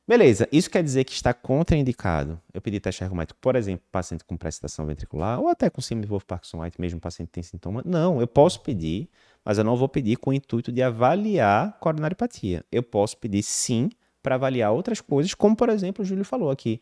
Beleza, 0.08 0.48
isso 0.52 0.70
quer 0.70 0.84
dizer 0.84 1.04
que 1.04 1.14
está 1.14 1.34
contraindicado 1.34 2.42
eu 2.54 2.60
pedir 2.60 2.80
teste 2.80 3.04
ergométrico, 3.04 3.40
por 3.40 3.56
exemplo, 3.56 3.86
paciente 3.92 4.26
com 4.26 4.36
precitação 4.36 4.86
ventricular 4.86 5.40
ou 5.40 5.48
até 5.48 5.70
com 5.70 5.80
síndrome 5.80 6.06
de 6.06 6.10
Wolff-Parkinson-White, 6.10 6.82
mesmo 6.82 7.00
paciente 7.00 7.28
que 7.28 7.34
tem 7.34 7.44
sintoma? 7.44 7.82
Não, 7.86 8.20
eu 8.20 8.28
posso 8.28 8.62
pedir, 8.62 9.08
mas 9.46 9.58
eu 9.58 9.64
não 9.64 9.76
vou 9.76 9.88
pedir 9.88 10.18
com 10.18 10.32
o 10.32 10.34
intuito 10.34 10.72
de 10.72 10.82
avaliar 10.82 11.78
coronariopatia. 11.80 12.66
Eu 12.72 12.84
posso 12.84 13.16
pedir 13.18 13.44
sim 13.44 13.90
para 14.22 14.36
avaliar 14.36 14.72
outras 14.72 15.00
coisas, 15.00 15.34
como 15.34 15.56
por 15.56 15.70
exemplo 15.70 16.04
o 16.04 16.06
Júlio 16.06 16.26
falou 16.26 16.52
aqui. 16.52 16.82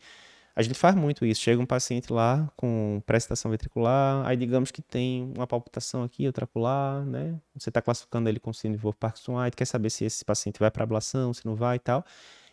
A 0.56 0.62
gente 0.62 0.74
faz 0.74 0.94
muito 0.94 1.24
isso. 1.24 1.40
Chega 1.40 1.62
um 1.62 1.66
paciente 1.66 2.12
lá 2.12 2.50
com 2.56 3.00
precitação 3.06 3.50
ventricular, 3.50 4.26
aí 4.26 4.36
digamos 4.36 4.70
que 4.70 4.82
tem 4.82 5.32
uma 5.36 5.46
palpitação 5.46 6.02
aqui, 6.02 6.26
acolá, 6.26 7.04
né? 7.06 7.38
Você 7.54 7.70
está 7.70 7.80
classificando 7.80 8.28
ele 8.28 8.40
com 8.40 8.52
síndrome 8.52 8.78
de 8.78 8.82
Wolff-Parkinson-White, 8.82 9.56
quer 9.56 9.64
saber 9.66 9.90
se 9.90 10.04
esse 10.04 10.24
paciente 10.24 10.58
vai 10.58 10.70
para 10.70 10.82
ablação, 10.82 11.32
se 11.32 11.46
não 11.46 11.54
vai 11.54 11.76
e 11.76 11.78
tal. 11.78 12.04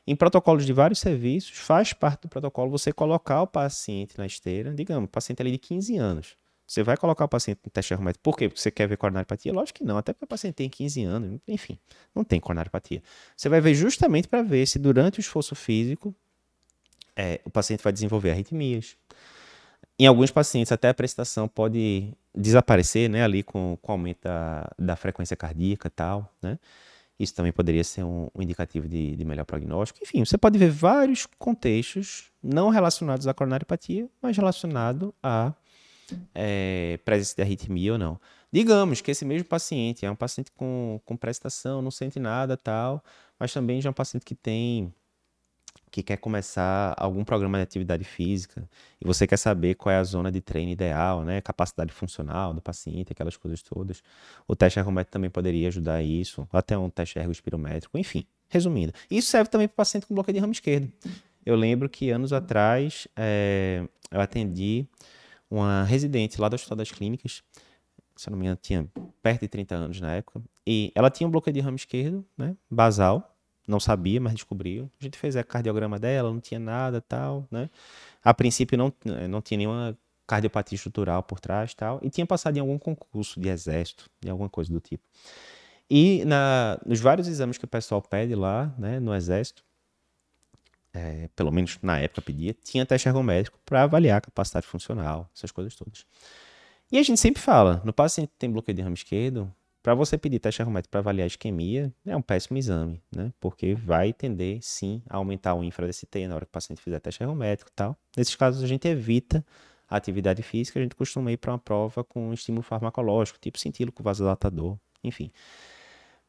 Em 0.07 0.15
protocolos 0.15 0.65
de 0.65 0.71
vários 0.71 0.99
serviços, 0.99 1.57
faz 1.57 1.91
parte 1.91 2.21
do 2.21 2.29
protocolo 2.29 2.71
você 2.71 2.93
colocar 2.93 3.41
o 3.41 3.47
paciente 3.47 4.17
na 4.17 4.25
esteira, 4.25 4.73
digamos, 4.73 5.09
paciente 5.09 5.41
ali 5.41 5.51
de 5.51 5.57
15 5.57 5.97
anos. 5.97 6.37
Você 6.65 6.81
vai 6.81 6.95
colocar 6.95 7.25
o 7.25 7.27
paciente 7.27 7.59
no 7.65 7.69
teste 7.69 7.93
ergométrico. 7.93 8.23
Por 8.23 8.37
quê? 8.37 8.47
Porque 8.47 8.61
você 8.61 8.71
quer 8.71 8.87
ver 8.87 8.95
coronariopatia? 8.95 9.51
Lógico 9.51 9.79
que 9.79 9.85
não, 9.85 9.97
até 9.97 10.13
porque 10.13 10.23
o 10.23 10.27
paciente 10.27 10.55
tem 10.55 10.69
15 10.69 11.03
anos, 11.03 11.39
enfim, 11.45 11.77
não 12.15 12.23
tem 12.23 12.39
coronariopatia. 12.39 13.03
Você 13.35 13.49
vai 13.49 13.59
ver 13.59 13.73
justamente 13.73 14.29
para 14.29 14.41
ver 14.41 14.65
se 14.65 14.79
durante 14.79 15.19
o 15.19 15.21
esforço 15.21 15.55
físico 15.55 16.15
é, 17.13 17.41
o 17.43 17.49
paciente 17.49 17.83
vai 17.83 17.91
desenvolver 17.91 18.31
arritmias. 18.31 18.95
Em 19.99 20.05
alguns 20.05 20.31
pacientes, 20.31 20.71
até 20.71 20.89
a 20.89 20.93
prestação 20.93 21.47
pode 21.47 22.13
desaparecer, 22.33 23.09
né, 23.09 23.23
ali 23.23 23.43
com, 23.43 23.77
com 23.81 23.91
o 23.91 23.93
aumento 23.93 24.21
da, 24.21 24.69
da 24.77 24.95
frequência 24.95 25.35
cardíaca 25.35 25.87
e 25.87 25.91
tal, 25.91 26.31
né? 26.41 26.59
Isso 27.19 27.33
também 27.33 27.51
poderia 27.51 27.83
ser 27.83 28.03
um, 28.03 28.27
um 28.33 28.41
indicativo 28.41 28.87
de, 28.87 29.15
de, 29.15 29.25
melhor 29.25 29.43
prognóstico. 29.45 29.99
Enfim, 30.03 30.23
você 30.23 30.37
pode 30.37 30.57
ver 30.57 30.69
vários 30.69 31.25
contextos 31.25 32.31
não 32.43 32.69
relacionados 32.69 33.27
à 33.27 33.33
coronariopatia, 33.33 34.07
mas 34.21 34.37
relacionado 34.37 35.13
a 35.21 35.53
é, 36.33 36.99
presença 37.03 37.35
de 37.35 37.41
arritmia 37.41 37.93
ou 37.93 37.97
não. 37.97 38.19
Digamos 38.51 39.01
que 39.01 39.11
esse 39.11 39.25
mesmo 39.25 39.47
paciente 39.47 40.05
é 40.05 40.11
um 40.11 40.15
paciente 40.15 40.51
com, 40.51 41.01
com 41.05 41.17
prestação, 41.17 41.81
não 41.81 41.91
sente 41.91 42.19
nada 42.19 42.55
tal, 42.55 43.03
mas 43.39 43.51
também 43.51 43.81
já 43.81 43.89
é 43.89 43.91
um 43.91 43.93
paciente 43.93 44.25
que 44.25 44.35
tem 44.35 44.93
que 45.89 46.03
quer 46.03 46.17
começar 46.17 46.93
algum 46.97 47.23
programa 47.23 47.57
de 47.57 47.63
atividade 47.63 48.03
física 48.03 48.69
e 48.99 49.05
você 49.05 49.25
quer 49.25 49.37
saber 49.37 49.75
qual 49.75 49.93
é 49.93 49.97
a 49.97 50.03
zona 50.03 50.31
de 50.31 50.41
treino 50.41 50.71
ideal, 50.71 51.23
né? 51.23 51.41
Capacidade 51.41 51.91
funcional 51.93 52.53
do 52.53 52.61
paciente, 52.61 53.11
aquelas 53.11 53.37
coisas 53.37 53.61
todas. 53.61 54.03
O 54.47 54.55
teste 54.55 54.79
ergométrico 54.79 55.13
também 55.13 55.29
poderia 55.29 55.67
ajudar 55.69 56.03
isso, 56.03 56.47
até 56.51 56.77
um 56.77 56.89
teste 56.89 57.17
ergospirométrico, 57.17 57.97
enfim. 57.97 58.25
Resumindo, 58.49 58.93
isso 59.09 59.29
serve 59.29 59.49
também 59.49 59.67
para 59.67 59.75
paciente 59.75 60.05
com 60.05 60.13
bloqueio 60.13 60.35
de 60.35 60.39
ramo 60.39 60.53
esquerdo. 60.53 60.91
Eu 61.45 61.55
lembro 61.55 61.89
que 61.89 62.09
anos 62.09 62.33
atrás 62.33 63.07
é, 63.15 63.87
eu 64.11 64.19
atendi 64.19 64.85
uma 65.49 65.83
residente 65.83 66.39
lá 66.39 66.49
do 66.49 66.55
Hospital 66.55 66.77
das 66.77 66.91
Clínicas, 66.91 67.43
se 68.15 68.27
eu 68.27 68.31
não 68.31 68.37
me 68.37 68.45
engano, 68.45 68.59
tinha 68.61 68.87
perto 69.21 69.41
de 69.41 69.47
30 69.47 69.75
anos 69.75 70.01
na 70.01 70.15
época, 70.15 70.41
e 70.65 70.91
ela 70.93 71.09
tinha 71.09 71.27
um 71.27 71.31
bloqueio 71.31 71.53
de 71.53 71.59
ramo 71.61 71.77
esquerdo, 71.77 72.25
né, 72.37 72.55
basal, 72.69 73.36
não 73.67 73.79
sabia, 73.79 74.19
mas 74.21 74.33
descobriu. 74.33 74.89
A 74.99 75.03
gente 75.03 75.17
fez 75.17 75.35
a 75.35 75.43
cardiograma 75.43 75.99
dela, 75.99 76.31
não 76.31 76.39
tinha 76.39 76.59
nada 76.59 77.01
tal, 77.01 77.45
né? 77.51 77.69
A 78.23 78.33
princípio 78.33 78.77
não, 78.77 78.93
não 79.29 79.41
tinha 79.41 79.57
nenhuma 79.57 79.97
cardiopatia 80.25 80.75
estrutural 80.75 81.23
por 81.23 81.39
trás 81.39 81.73
tal, 81.73 81.99
e 82.03 82.09
tinha 82.09 82.25
passado 82.25 82.57
em 82.57 82.59
algum 82.59 82.77
concurso 82.77 83.39
de 83.39 83.47
exército, 83.47 84.09
de 84.21 84.29
alguma 84.29 84.49
coisa 84.49 84.71
do 84.71 84.79
tipo. 84.79 85.03
E 85.89 86.25
na, 86.25 86.79
nos 86.85 86.99
vários 86.99 87.27
exames 87.27 87.57
que 87.57 87.63
o 87.63 87.67
pessoal 87.67 88.01
pede 88.01 88.35
lá, 88.35 88.73
né, 88.77 88.99
no 88.99 89.15
exército, 89.15 89.63
é, 90.93 91.29
pelo 91.35 91.51
menos 91.51 91.77
na 91.81 91.99
época 91.99 92.21
pedia, 92.21 92.53
tinha 92.53 92.85
teste 92.85 93.07
ergométrico 93.07 93.57
para 93.65 93.83
avaliar 93.83 94.17
a 94.17 94.21
capacidade 94.21 94.67
funcional, 94.67 95.29
essas 95.35 95.51
coisas 95.51 95.75
todas. 95.75 96.05
E 96.91 96.97
a 96.97 97.03
gente 97.03 97.19
sempre 97.19 97.41
fala, 97.41 97.81
no 97.85 97.93
paciente 97.93 98.29
que 98.29 98.37
tem 98.37 98.51
bloqueio 98.51 98.75
de 98.75 98.81
ramo 98.81 98.95
esquerdo, 98.95 99.53
para 99.87 99.95
você 99.95 100.17
pedir 100.17 100.39
teste 100.39 100.61
ergométrico 100.61 100.91
para 100.91 100.99
avaliar 100.99 101.23
a 101.23 101.27
isquemia, 101.27 101.93
é 102.05 102.13
um 102.13 102.21
péssimo 102.21 102.57
exame, 102.57 103.01
né? 103.09 103.31
Porque 103.39 103.73
vai 103.73 104.11
tender, 104.11 104.59
sim, 104.61 105.01
a 105.09 105.15
aumentar 105.15 105.53
o 105.53 105.63
infra-DST 105.63 106.27
na 106.27 106.35
hora 106.35 106.43
que 106.43 106.49
o 106.49 106.51
paciente 106.51 106.81
fizer 106.81 106.99
teste 106.99 107.23
ergométrico 107.23 107.71
e 107.71 107.73
tal. 107.73 107.97
Nesses 108.17 108.35
casos, 108.35 108.61
a 108.61 108.67
gente 108.67 108.85
evita 108.85 109.45
a 109.89 109.95
atividade 109.95 110.43
física, 110.43 110.77
a 110.77 110.81
gente 110.81 110.93
costuma 110.93 111.31
ir 111.31 111.37
para 111.37 111.53
uma 111.53 111.57
prova 111.57 112.03
com 112.03 112.33
estímulo 112.33 112.63
farmacológico, 112.63 113.39
tipo 113.39 113.57
com 113.93 114.03
vasodilatador, 114.03 114.77
enfim. 115.01 115.31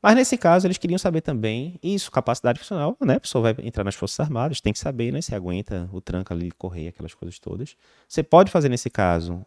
Mas 0.00 0.14
nesse 0.14 0.38
caso, 0.38 0.68
eles 0.68 0.78
queriam 0.78 0.96
saber 0.96 1.22
também 1.22 1.80
isso, 1.82 2.12
capacidade 2.12 2.60
funcional, 2.60 2.96
né? 3.00 3.16
A 3.16 3.20
pessoa 3.20 3.52
vai 3.52 3.66
entrar 3.66 3.82
nas 3.82 3.96
Forças 3.96 4.20
Armadas, 4.20 4.60
tem 4.60 4.72
que 4.72 4.78
saber, 4.78 5.12
né? 5.12 5.20
Se 5.20 5.34
aguenta 5.34 5.90
o 5.92 6.00
tranco 6.00 6.32
ali 6.32 6.52
correr, 6.52 6.86
aquelas 6.86 7.12
coisas 7.12 7.40
todas. 7.40 7.76
Você 8.06 8.22
pode 8.22 8.52
fazer, 8.52 8.68
nesse 8.68 8.88
caso, 8.88 9.44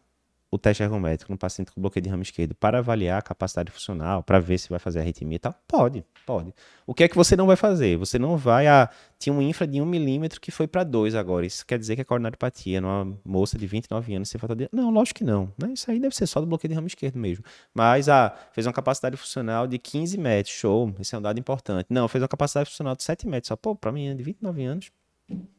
o 0.52 0.58
teste 0.58 0.84
ergométrico 0.84 1.32
no 1.32 1.38
paciente 1.38 1.72
com 1.72 1.80
bloqueio 1.80 2.04
de 2.04 2.10
ramo 2.10 2.22
esquerdo 2.22 2.54
para 2.54 2.80
avaliar 2.80 3.18
a 3.18 3.22
capacidade 3.22 3.72
funcional, 3.72 4.22
para 4.22 4.38
ver 4.38 4.58
se 4.58 4.70
vai 4.70 4.80
fazer 4.80 5.00
arritmia 5.00 5.38
e 5.38 5.40
tal? 5.40 5.56
Pode, 5.66 6.04
pode. 6.26 6.54
O 6.86 6.94
que 6.94 7.06
é 7.06 7.08
que 7.08 7.16
você 7.16 7.38
não 7.38 7.48
vai 7.48 7.56
fazer? 7.56 7.96
Você 7.96 8.20
não 8.20 8.36
vai. 8.36 8.68
Ah, 8.68 8.90
tinha 9.18 9.32
um 9.32 9.42
infra 9.42 9.66
de 9.66 9.82
1 9.82 9.86
milímetro 9.86 10.42
que 10.42 10.52
foi 10.52 10.68
para 10.68 10.84
2 10.84 11.16
agora. 11.16 11.46
Isso 11.46 11.66
quer 11.66 11.80
dizer 11.80 11.96
que 11.96 12.02
é 12.02 12.04
coronariopatia 12.04 12.82
numa 12.82 13.18
moça 13.24 13.58
de 13.58 13.66
29 13.66 14.14
anos 14.14 14.28
sem 14.28 14.38
falta 14.38 14.54
de. 14.54 14.68
Não, 14.74 14.90
lógico 14.90 15.20
que 15.20 15.24
não. 15.24 15.54
Né? 15.58 15.72
Isso 15.74 15.90
aí 15.90 16.02
deve 16.02 16.14
ser 16.14 16.28
só 16.28 16.42
do 16.42 16.48
bloqueio 16.48 16.68
de 16.68 16.76
ramo 16.76 16.88
esquerdo 16.88 17.18
mesmo. 17.18 17.46
Mas, 17.74 18.10
ah, 18.10 18.36
fez 18.52 18.68
uma 18.68 18.74
capacidade 18.74 19.16
funcional 19.16 19.68
de 19.68 19.80
15 19.80 20.18
metros, 20.18 20.54
show. 20.54 20.94
Esse 21.00 21.16
é 21.16 21.18
um 21.18 21.22
dado 21.22 21.40
importante. 21.40 21.88
Não, 21.90 22.10
fez 22.10 22.22
uma 22.22 22.28
capacidade 22.28 22.70
funcional 22.70 22.94
de 22.94 23.04
7 23.04 23.26
metros. 23.26 23.48
Só, 23.48 23.56
pô, 23.56 23.74
para 23.74 23.94
mim, 23.94 24.14
de 24.14 24.22
29 24.22 24.66
anos, 24.66 24.92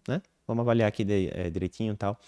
né? 0.06 0.20
Vamos 0.46 0.60
avaliar 0.60 0.88
aqui 0.88 1.02
de, 1.02 1.30
é, 1.32 1.48
direitinho 1.48 1.94
e 1.94 1.96
tal. 1.96 2.18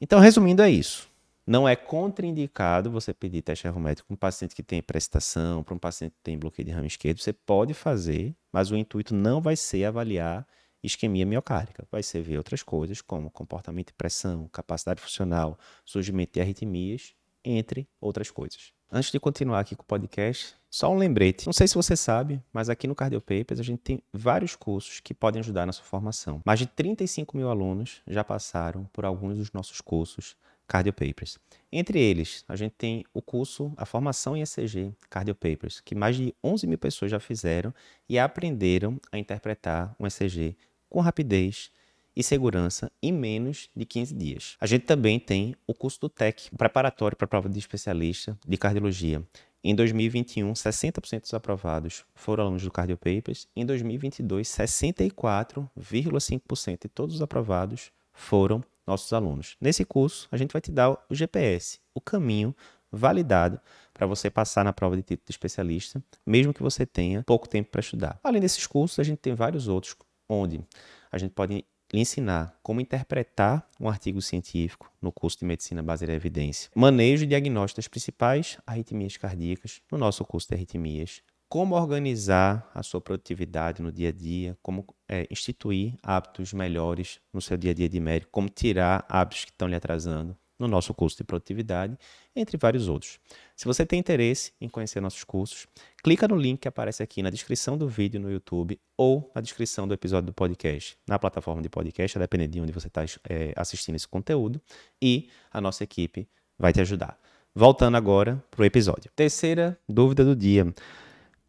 Então, 0.00 0.18
resumindo, 0.20 0.62
é 0.62 0.70
isso. 0.70 1.11
Não 1.46 1.68
é 1.68 1.74
contraindicado 1.74 2.90
você 2.90 3.12
pedir 3.12 3.42
teste 3.42 3.66
ergométrico 3.66 4.06
para 4.06 4.14
um 4.14 4.16
paciente 4.16 4.54
que 4.54 4.62
tem 4.62 4.80
prestação, 4.80 5.64
para 5.64 5.74
um 5.74 5.78
paciente 5.78 6.12
que 6.12 6.22
tem 6.22 6.38
bloqueio 6.38 6.66
de 6.66 6.72
ramo 6.72 6.86
esquerdo. 6.86 7.18
Você 7.18 7.32
pode 7.32 7.74
fazer, 7.74 8.34
mas 8.52 8.70
o 8.70 8.76
intuito 8.76 9.12
não 9.12 9.40
vai 9.40 9.56
ser 9.56 9.84
avaliar 9.84 10.46
isquemia 10.82 11.26
miocárdica. 11.26 11.86
Vai 11.90 12.02
ser 12.02 12.22
ver 12.22 12.38
outras 12.38 12.62
coisas, 12.62 13.00
como 13.00 13.30
comportamento 13.30 13.88
de 13.88 13.94
pressão, 13.94 14.48
capacidade 14.52 15.00
funcional, 15.00 15.58
surgimento 15.84 16.34
de 16.34 16.40
arritmias, 16.40 17.14
entre 17.44 17.88
outras 18.00 18.30
coisas. 18.30 18.72
Antes 18.90 19.10
de 19.10 19.18
continuar 19.18 19.60
aqui 19.60 19.74
com 19.74 19.82
o 19.82 19.86
podcast, 19.86 20.54
só 20.70 20.92
um 20.92 20.98
lembrete. 20.98 21.46
Não 21.46 21.52
sei 21.52 21.66
se 21.66 21.74
você 21.74 21.96
sabe, 21.96 22.42
mas 22.52 22.68
aqui 22.68 22.86
no 22.86 22.94
Cardiopapers 22.94 23.58
a 23.58 23.62
gente 23.62 23.80
tem 23.80 24.02
vários 24.12 24.54
cursos 24.54 25.00
que 25.00 25.14
podem 25.14 25.40
ajudar 25.40 25.66
na 25.66 25.72
sua 25.72 25.84
formação. 25.84 26.40
Mais 26.44 26.58
de 26.58 26.66
35 26.66 27.36
mil 27.36 27.48
alunos 27.48 28.02
já 28.06 28.22
passaram 28.22 28.84
por 28.92 29.04
alguns 29.04 29.38
dos 29.38 29.52
nossos 29.52 29.80
cursos 29.80 30.36
Cardio 30.72 30.92
Papers. 30.94 31.38
Entre 31.70 32.00
eles, 32.00 32.46
a 32.48 32.56
gente 32.56 32.72
tem 32.78 33.04
o 33.12 33.20
curso, 33.20 33.74
a 33.76 33.84
formação 33.84 34.34
em 34.34 34.40
ECG 34.40 34.94
Cardio 35.10 35.34
Papers, 35.34 35.80
que 35.80 35.94
mais 35.94 36.16
de 36.16 36.34
11 36.42 36.66
mil 36.66 36.78
pessoas 36.78 37.10
já 37.10 37.20
fizeram 37.20 37.74
e 38.08 38.18
aprenderam 38.18 38.98
a 39.12 39.18
interpretar 39.18 39.94
um 40.00 40.06
ECG 40.06 40.56
com 40.88 41.00
rapidez 41.00 41.70
e 42.16 42.22
segurança 42.22 42.90
em 43.02 43.12
menos 43.12 43.68
de 43.76 43.84
15 43.84 44.14
dias. 44.14 44.56
A 44.58 44.64
gente 44.64 44.86
também 44.86 45.20
tem 45.20 45.54
o 45.66 45.74
curso 45.74 46.00
do 46.00 46.08
TEC, 46.08 46.48
preparatório 46.56 47.18
para 47.18 47.26
a 47.26 47.28
prova 47.28 47.50
de 47.50 47.58
especialista 47.58 48.34
de 48.48 48.56
cardiologia. 48.56 49.22
Em 49.62 49.74
2021, 49.74 50.54
60% 50.54 51.20
dos 51.20 51.34
aprovados 51.34 52.02
foram 52.14 52.44
alunos 52.44 52.62
do 52.62 52.70
Cardio 52.70 52.96
Papers. 52.96 53.46
Em 53.54 53.66
2022, 53.66 54.48
64,5% 54.48 56.78
de 56.80 56.88
todos 56.88 57.16
os 57.16 57.20
aprovados 57.20 57.92
foram 58.14 58.64
nossos 58.86 59.12
alunos. 59.12 59.56
Nesse 59.60 59.84
curso, 59.84 60.28
a 60.30 60.36
gente 60.36 60.52
vai 60.52 60.60
te 60.60 60.70
dar 60.70 60.90
o 60.90 61.14
GPS, 61.14 61.78
o 61.94 62.00
caminho 62.00 62.54
validado 62.90 63.58
para 63.94 64.06
você 64.06 64.30
passar 64.30 64.64
na 64.64 64.72
prova 64.72 64.96
de 64.96 65.02
título 65.02 65.26
de 65.26 65.32
especialista, 65.32 66.02
mesmo 66.26 66.52
que 66.52 66.62
você 66.62 66.84
tenha 66.84 67.22
pouco 67.22 67.48
tempo 67.48 67.70
para 67.70 67.80
estudar. 67.80 68.20
Além 68.22 68.40
desses 68.40 68.66
cursos, 68.66 68.98
a 68.98 69.02
gente 69.02 69.18
tem 69.18 69.34
vários 69.34 69.68
outros 69.68 69.96
onde 70.28 70.64
a 71.10 71.18
gente 71.18 71.32
pode 71.32 71.54
lhe 71.54 72.00
ensinar 72.00 72.58
como 72.62 72.80
interpretar 72.80 73.68
um 73.78 73.88
artigo 73.88 74.20
científico 74.20 74.90
no 75.00 75.12
curso 75.12 75.38
de 75.38 75.44
Medicina 75.44 75.82
Baseada 75.82 76.12
em 76.12 76.16
Evidência, 76.16 76.70
manejo 76.74 77.24
e 77.24 77.26
diagnóstico 77.26 77.78
das 77.78 77.88
principais 77.88 78.58
arritmias 78.66 79.16
cardíacas 79.16 79.82
no 79.90 79.98
nosso 79.98 80.24
curso 80.24 80.48
de 80.48 80.54
arritmias, 80.54 81.22
como 81.48 81.74
organizar 81.74 82.70
a 82.74 82.82
sua 82.82 82.98
produtividade 82.98 83.82
no 83.82 83.92
dia 83.92 84.08
a 84.08 84.12
dia, 84.12 84.56
como 84.62 84.86
é, 85.12 85.26
instituir 85.30 85.92
hábitos 86.02 86.54
melhores 86.54 87.20
no 87.34 87.42
seu 87.42 87.54
dia 87.58 87.72
a 87.72 87.74
dia 87.74 87.86
de 87.86 88.00
médico, 88.00 88.32
como 88.32 88.48
tirar 88.48 89.04
hábitos 89.10 89.44
que 89.44 89.50
estão 89.50 89.68
lhe 89.68 89.74
atrasando 89.74 90.34
no 90.58 90.66
nosso 90.66 90.94
curso 90.94 91.18
de 91.18 91.24
produtividade, 91.24 91.98
entre 92.34 92.56
vários 92.56 92.88
outros. 92.88 93.18
Se 93.54 93.66
você 93.66 93.84
tem 93.84 93.98
interesse 93.98 94.54
em 94.58 94.70
conhecer 94.70 95.00
nossos 95.00 95.22
cursos, 95.22 95.66
clica 96.02 96.26
no 96.26 96.34
link 96.34 96.60
que 96.60 96.68
aparece 96.68 97.02
aqui 97.02 97.22
na 97.22 97.28
descrição 97.28 97.76
do 97.76 97.88
vídeo 97.88 98.18
no 98.18 98.30
YouTube 98.30 98.80
ou 98.96 99.30
na 99.34 99.42
descrição 99.42 99.86
do 99.86 99.92
episódio 99.92 100.28
do 100.28 100.32
podcast, 100.32 100.96
na 101.06 101.18
plataforma 101.18 101.60
de 101.60 101.68
podcast, 101.68 102.18
dependendo 102.18 102.52
de 102.52 102.60
onde 102.60 102.72
você 102.72 102.86
está 102.86 103.04
é, 103.28 103.52
assistindo 103.54 103.96
esse 103.96 104.08
conteúdo, 104.08 104.62
e 105.00 105.28
a 105.50 105.60
nossa 105.60 105.84
equipe 105.84 106.26
vai 106.58 106.72
te 106.72 106.80
ajudar. 106.80 107.18
Voltando 107.54 107.98
agora 107.98 108.42
para 108.50 108.62
o 108.62 108.64
episódio. 108.64 109.10
Terceira 109.14 109.78
dúvida 109.86 110.24
do 110.24 110.34
dia. 110.34 110.72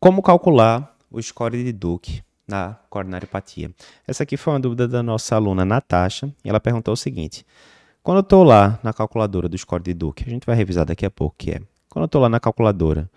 Como 0.01 0.21
calcular 0.21 0.97
o 1.09 1.21
score 1.21 1.63
de 1.63 1.71
Duke 1.71 2.21
na 2.47 2.77
coronariopatia? 2.89 3.71
Essa 4.07 4.23
aqui 4.23 4.37
foi 4.37 4.53
uma 4.53 4.59
dúvida 4.59 4.87
da 4.87 5.01
nossa 5.01 5.35
aluna 5.35 5.63
Natasha, 5.63 6.33
e 6.43 6.49
ela 6.49 6.59
perguntou 6.59 6.93
o 6.93 6.97
seguinte: 6.97 7.45
quando 8.03 8.17
eu 8.17 8.21
estou 8.21 8.43
lá 8.43 8.79
na 8.83 8.91
calculadora 8.93 9.47
do 9.47 9.57
score 9.57 9.81
de 9.81 9.93
Duke, 9.93 10.25
a 10.27 10.29
gente 10.29 10.45
vai 10.45 10.55
revisar 10.55 10.85
daqui 10.85 11.05
a 11.05 11.11
pouco 11.11 11.35
que 11.37 11.51
é. 11.51 11.61
Quando 11.89 12.03
eu 12.03 12.07
estou 12.07 12.21
lá 12.21 12.27
na 12.27 12.39
calculadora, 12.39 13.09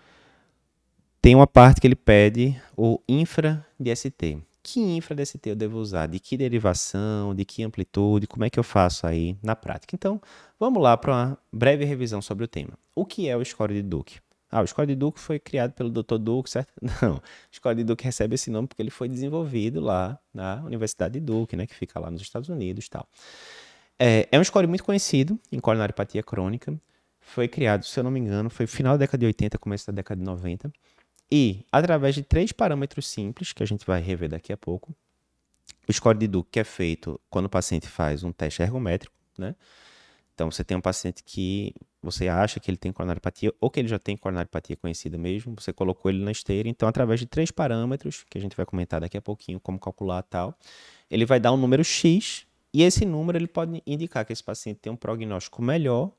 tem 1.20 1.34
uma 1.34 1.46
parte 1.46 1.80
que 1.80 1.86
ele 1.86 1.96
pede 1.96 2.56
o 2.76 3.00
infra 3.08 3.66
DST. 3.80 4.38
Que 4.62 4.80
infra 4.80 5.14
DST 5.14 5.48
eu 5.48 5.56
devo 5.56 5.78
usar? 5.78 6.06
De 6.06 6.20
que 6.20 6.36
derivação? 6.36 7.34
De 7.34 7.44
que 7.44 7.62
amplitude? 7.62 8.26
Como 8.26 8.44
é 8.44 8.50
que 8.50 8.58
eu 8.58 8.62
faço 8.64 9.06
aí 9.06 9.36
na 9.42 9.56
prática? 9.56 9.94
Então, 9.94 10.20
vamos 10.58 10.82
lá 10.82 10.96
para 10.96 11.12
uma 11.12 11.38
breve 11.52 11.84
revisão 11.84 12.20
sobre 12.22 12.44
o 12.44 12.48
tema. 12.48 12.78
O 12.94 13.04
que 13.04 13.28
é 13.28 13.36
o 13.36 13.44
score 13.44 13.74
de 13.74 13.82
Duke? 13.82 14.20
Ah, 14.56 14.62
o 14.62 14.86
de 14.86 14.94
Duke 14.94 15.20
foi 15.20 15.38
criado 15.38 15.72
pelo 15.72 15.90
Dr. 15.90 16.16
Duke, 16.16 16.48
certo? 16.48 16.72
Não, 16.80 17.16
o 17.16 17.74
de 17.74 17.84
Duke 17.84 18.02
recebe 18.02 18.36
esse 18.36 18.50
nome 18.50 18.66
porque 18.66 18.80
ele 18.80 18.90
foi 18.90 19.06
desenvolvido 19.06 19.80
lá 19.80 20.18
na 20.32 20.62
Universidade 20.64 21.20
de 21.20 21.20
Duke, 21.20 21.54
né, 21.54 21.66
que 21.66 21.74
fica 21.74 22.00
lá 22.00 22.10
nos 22.10 22.22
Estados 22.22 22.48
Unidos 22.48 22.86
e 22.86 22.88
tal. 22.88 23.06
É, 23.98 24.26
é 24.32 24.40
um 24.40 24.42
score 24.44 24.66
muito 24.66 24.82
conhecido 24.82 25.38
em 25.52 25.60
coronariopatia 25.60 26.22
crônica. 26.22 26.74
Foi 27.20 27.46
criado, 27.48 27.84
se 27.84 28.00
eu 28.00 28.04
não 28.04 28.10
me 28.10 28.18
engano, 28.18 28.48
foi 28.48 28.66
final 28.66 28.94
da 28.94 29.04
década 29.04 29.18
de 29.18 29.26
80, 29.26 29.58
começo 29.58 29.86
da 29.88 29.92
década 29.92 30.18
de 30.18 30.24
90. 30.24 30.72
E, 31.30 31.62
através 31.70 32.14
de 32.14 32.22
três 32.22 32.50
parâmetros 32.50 33.06
simples, 33.06 33.52
que 33.52 33.62
a 33.62 33.66
gente 33.66 33.84
vai 33.84 34.00
rever 34.00 34.30
daqui 34.30 34.54
a 34.54 34.56
pouco, 34.56 34.96
o 35.86 35.92
score 35.92 36.16
de 36.16 36.28
Duke 36.28 36.58
é 36.58 36.64
feito 36.64 37.20
quando 37.28 37.44
o 37.44 37.50
paciente 37.50 37.88
faz 37.88 38.24
um 38.24 38.32
teste 38.32 38.62
ergométrico, 38.62 39.14
né? 39.36 39.54
Então, 40.34 40.50
você 40.50 40.64
tem 40.64 40.76
um 40.76 40.80
paciente 40.80 41.22
que 41.22 41.74
você 42.06 42.28
acha 42.28 42.58
que 42.58 42.70
ele 42.70 42.76
tem 42.76 42.92
coronariopatia 42.92 43.52
ou 43.60 43.70
que 43.70 43.80
ele 43.80 43.88
já 43.88 43.98
tem 43.98 44.16
coronariopatia 44.16 44.76
conhecida 44.76 45.18
mesmo, 45.18 45.54
você 45.58 45.72
colocou 45.72 46.10
ele 46.10 46.22
na 46.22 46.30
esteira, 46.30 46.68
então 46.68 46.88
através 46.88 47.20
de 47.20 47.26
três 47.26 47.50
parâmetros, 47.50 48.24
que 48.30 48.38
a 48.38 48.40
gente 48.40 48.56
vai 48.56 48.64
comentar 48.64 49.00
daqui 49.00 49.16
a 49.16 49.22
pouquinho 49.22 49.60
como 49.60 49.78
calcular 49.78 50.22
tal, 50.22 50.56
ele 51.10 51.26
vai 51.26 51.38
dar 51.38 51.52
um 51.52 51.56
número 51.56 51.84
X 51.84 52.46
e 52.72 52.82
esse 52.82 53.04
número 53.04 53.36
ele 53.36 53.46
pode 53.46 53.82
indicar 53.86 54.24
que 54.24 54.32
esse 54.32 54.42
paciente 54.42 54.78
tem 54.80 54.92
um 54.92 54.96
prognóstico 54.96 55.62
melhor 55.62 56.10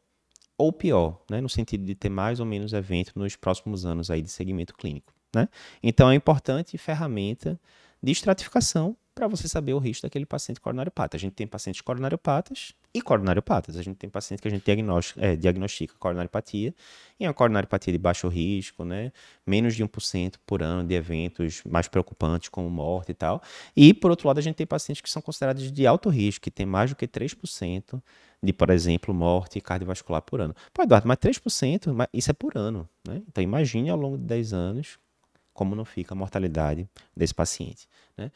ou 0.57 0.73
pior, 0.73 1.21
né, 1.29 1.39
no 1.39 1.49
sentido 1.49 1.85
de 1.85 1.93
ter 1.93 2.09
mais 2.09 2.39
ou 2.39 2.45
menos 2.45 2.73
evento 2.73 3.11
nos 3.15 3.35
próximos 3.35 3.85
anos 3.85 4.09
aí 4.09 4.21
de 4.21 4.29
segmento 4.29 4.73
clínico, 4.73 5.13
né? 5.33 5.47
Então 5.83 6.09
é 6.09 6.15
importante 6.15 6.77
ferramenta 6.77 7.59
de 8.01 8.11
estratificação 8.11 8.95
para 9.17 9.27
você 9.27 9.47
saber 9.47 9.73
o 9.73 9.79
risco 9.79 10.03
daquele 10.03 10.27
paciente 10.27 10.61
coronariopata. 10.61 11.17
A 11.17 11.19
gente 11.19 11.33
tem 11.33 11.47
pacientes 11.47 11.81
coronariopatas 11.81 12.73
e 12.93 13.01
coronariopatas. 13.01 13.75
A 13.75 13.81
gente 13.81 13.97
tem 13.97 14.07
paciente 14.07 14.39
que 14.43 14.47
a 14.47 14.51
gente 14.51 14.63
diagnostica, 14.63 15.25
é, 15.25 15.35
diagnostica 15.35 15.95
coronariopatia 15.97 16.71
e 17.19 17.25
é 17.25 17.27
uma 17.27 17.33
coronariopatia 17.33 17.91
de 17.91 17.97
baixo 17.97 18.27
risco, 18.27 18.85
né? 18.85 19.11
menos 19.45 19.75
de 19.75 19.83
1% 19.83 20.35
por 20.45 20.61
ano 20.61 20.87
de 20.87 20.93
eventos 20.93 21.63
mais 21.67 21.87
preocupantes 21.87 22.49
como 22.49 22.69
morte 22.69 23.09
e 23.09 23.15
tal. 23.15 23.41
E, 23.75 23.91
por 23.91 24.11
outro 24.11 24.27
lado, 24.27 24.37
a 24.37 24.41
gente 24.41 24.55
tem 24.55 24.67
pacientes 24.67 25.01
que 25.01 25.09
são 25.09 25.21
considerados 25.21 25.71
de 25.71 25.87
alto 25.87 26.09
risco, 26.09 26.43
que 26.43 26.51
tem 26.51 26.67
mais 26.67 26.91
do 26.91 26.95
que 26.95 27.07
3% 27.07 27.99
de, 28.43 28.53
por 28.53 28.69
exemplo, 28.69 29.15
morte 29.15 29.59
cardiovascular 29.59 30.21
por 30.21 30.41
ano. 30.41 30.55
Pô, 30.71 30.83
Eduardo, 30.83 31.07
mas 31.07 31.17
3%, 31.17 31.91
mas 31.91 32.07
isso 32.13 32.29
é 32.29 32.33
por 32.35 32.55
ano. 32.55 32.87
Né? 33.07 33.23
Então, 33.27 33.43
imagine 33.43 33.89
ao 33.89 33.97
longo 33.97 34.15
de 34.15 34.25
10 34.25 34.53
anos 34.53 34.99
como 35.57 35.75
não 35.75 35.83
fica 35.83 36.13
a 36.13 36.15
mortalidade 36.15 36.87
desse 37.15 37.33
paciente. 37.33 37.89
Né? 38.15 38.31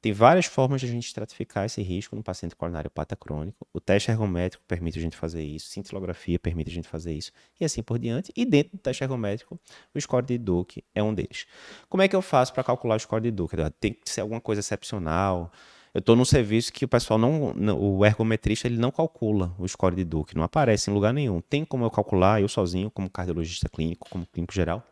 Tem 0.00 0.10
várias 0.10 0.46
formas 0.46 0.80
de 0.80 0.86
a 0.88 0.90
gente 0.90 1.06
estratificar 1.06 1.66
esse 1.66 1.82
risco 1.82 2.16
no 2.16 2.22
paciente 2.24 2.56
coronariopata 2.56 3.14
crônico. 3.14 3.64
O 3.72 3.78
teste 3.78 4.10
ergométrico 4.10 4.64
permite 4.66 4.98
a 4.98 5.02
gente 5.02 5.16
fazer 5.16 5.44
isso, 5.44 5.68
cintilografia 5.68 6.38
permite 6.40 6.70
a 6.70 6.72
gente 6.72 6.88
fazer 6.88 7.12
isso, 7.12 7.30
e 7.60 7.64
assim 7.64 7.82
por 7.82 7.98
diante. 7.98 8.32
E 8.34 8.44
dentro 8.46 8.72
do 8.72 8.80
teste 8.80 9.04
ergométrico, 9.04 9.60
o 9.94 10.00
score 10.00 10.24
de 10.24 10.38
Duke 10.38 10.82
é 10.94 11.02
um 11.02 11.14
deles. 11.14 11.46
Como 11.90 12.02
é 12.02 12.08
que 12.08 12.16
eu 12.16 12.22
faço 12.22 12.54
para 12.54 12.64
calcular 12.64 12.96
o 12.96 12.98
score 12.98 13.22
de 13.22 13.30
Duke? 13.30 13.54
Tem 13.78 13.92
que 13.92 14.10
ser 14.10 14.22
alguma 14.22 14.40
coisa 14.40 14.60
excepcional. 14.60 15.52
Eu 15.94 15.98
estou 15.98 16.16
num 16.16 16.24
serviço 16.24 16.72
que 16.72 16.86
o 16.86 16.88
pessoal 16.88 17.18
não, 17.18 17.52
não, 17.54 17.78
o 17.78 18.04
ergometrista 18.04 18.66
ele 18.66 18.78
não 18.78 18.90
calcula 18.90 19.54
o 19.58 19.68
score 19.68 19.94
de 19.94 20.04
Duke, 20.04 20.34
não 20.34 20.42
aparece 20.42 20.90
em 20.90 20.94
lugar 20.94 21.12
nenhum. 21.12 21.40
Tem 21.42 21.66
como 21.66 21.84
eu 21.84 21.90
calcular 21.90 22.40
eu 22.40 22.48
sozinho, 22.48 22.90
como 22.90 23.10
cardiologista 23.10 23.68
clínico, 23.68 24.08
como 24.08 24.26
clínico 24.26 24.54
geral? 24.54 24.82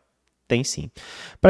Tem 0.51 0.65
sim. 0.65 0.91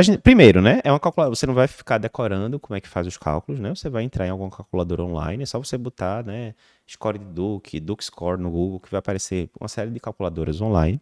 Gente, 0.02 0.20
primeiro, 0.20 0.62
né? 0.62 0.80
É 0.84 0.92
uma 0.92 1.00
calculadora. 1.00 1.36
Você 1.36 1.48
não 1.48 1.56
vai 1.56 1.68
ficar 1.68 1.98
decorando 1.98 2.60
como 2.60 2.78
é 2.78 2.80
que 2.80 2.88
faz 2.88 3.08
os 3.08 3.18
cálculos, 3.18 3.60
né? 3.60 3.74
Você 3.74 3.90
vai 3.90 4.04
entrar 4.04 4.28
em 4.28 4.30
alguma 4.30 4.52
calculadora 4.52 5.02
online, 5.02 5.42
é 5.42 5.46
só 5.48 5.58
você 5.58 5.76
botar, 5.76 6.24
né? 6.24 6.54
Score 6.88 7.18
de 7.18 7.26
Duke, 7.26 7.80
Duke 7.80 8.06
Score 8.06 8.40
no 8.40 8.52
Google, 8.52 8.80
que 8.80 8.92
vai 8.92 9.00
aparecer 9.00 9.50
uma 9.60 9.68
série 9.68 9.90
de 9.90 10.00
calculadoras 10.00 10.62
online. 10.62 11.02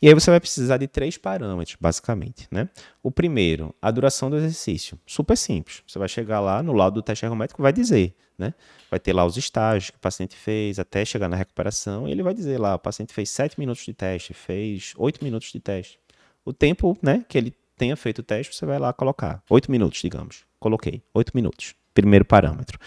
E 0.00 0.06
aí 0.06 0.14
você 0.14 0.30
vai 0.30 0.38
precisar 0.38 0.76
de 0.76 0.86
três 0.86 1.18
parâmetros, 1.18 1.76
basicamente, 1.80 2.46
né? 2.52 2.68
O 3.02 3.10
primeiro, 3.10 3.74
a 3.82 3.90
duração 3.90 4.30
do 4.30 4.36
exercício. 4.36 4.96
Super 5.04 5.36
simples. 5.36 5.82
Você 5.88 5.98
vai 5.98 6.08
chegar 6.08 6.38
lá 6.38 6.62
no 6.62 6.72
lado 6.72 6.94
do 6.94 7.02
teste 7.02 7.24
ergométrico, 7.24 7.60
vai 7.60 7.72
dizer, 7.72 8.14
né? 8.38 8.54
Vai 8.88 9.00
ter 9.00 9.12
lá 9.12 9.24
os 9.26 9.36
estágios 9.36 9.90
que 9.90 9.96
o 9.96 10.00
paciente 10.00 10.36
fez 10.36 10.78
até 10.78 11.04
chegar 11.04 11.28
na 11.28 11.34
recuperação, 11.34 12.06
e 12.06 12.12
ele 12.12 12.22
vai 12.22 12.32
dizer 12.32 12.58
lá, 12.60 12.76
o 12.76 12.78
paciente 12.78 13.12
fez 13.12 13.28
7 13.28 13.58
minutos 13.58 13.84
de 13.84 13.92
teste, 13.92 14.32
fez 14.32 14.92
8 14.96 15.24
minutos 15.24 15.50
de 15.50 15.58
teste 15.58 15.99
o 16.44 16.52
tempo 16.52 16.96
né, 17.02 17.24
que 17.28 17.36
ele 17.36 17.54
tenha 17.76 17.96
feito 17.96 18.18
o 18.18 18.22
teste, 18.22 18.54
você 18.54 18.66
vai 18.66 18.78
lá 18.78 18.92
colocar. 18.92 19.42
Oito 19.48 19.70
minutos, 19.70 20.00
digamos. 20.00 20.44
Coloquei. 20.58 21.02
Oito 21.14 21.32
minutos. 21.34 21.74
Primeiro 21.94 22.24
parâmetro. 22.24 22.78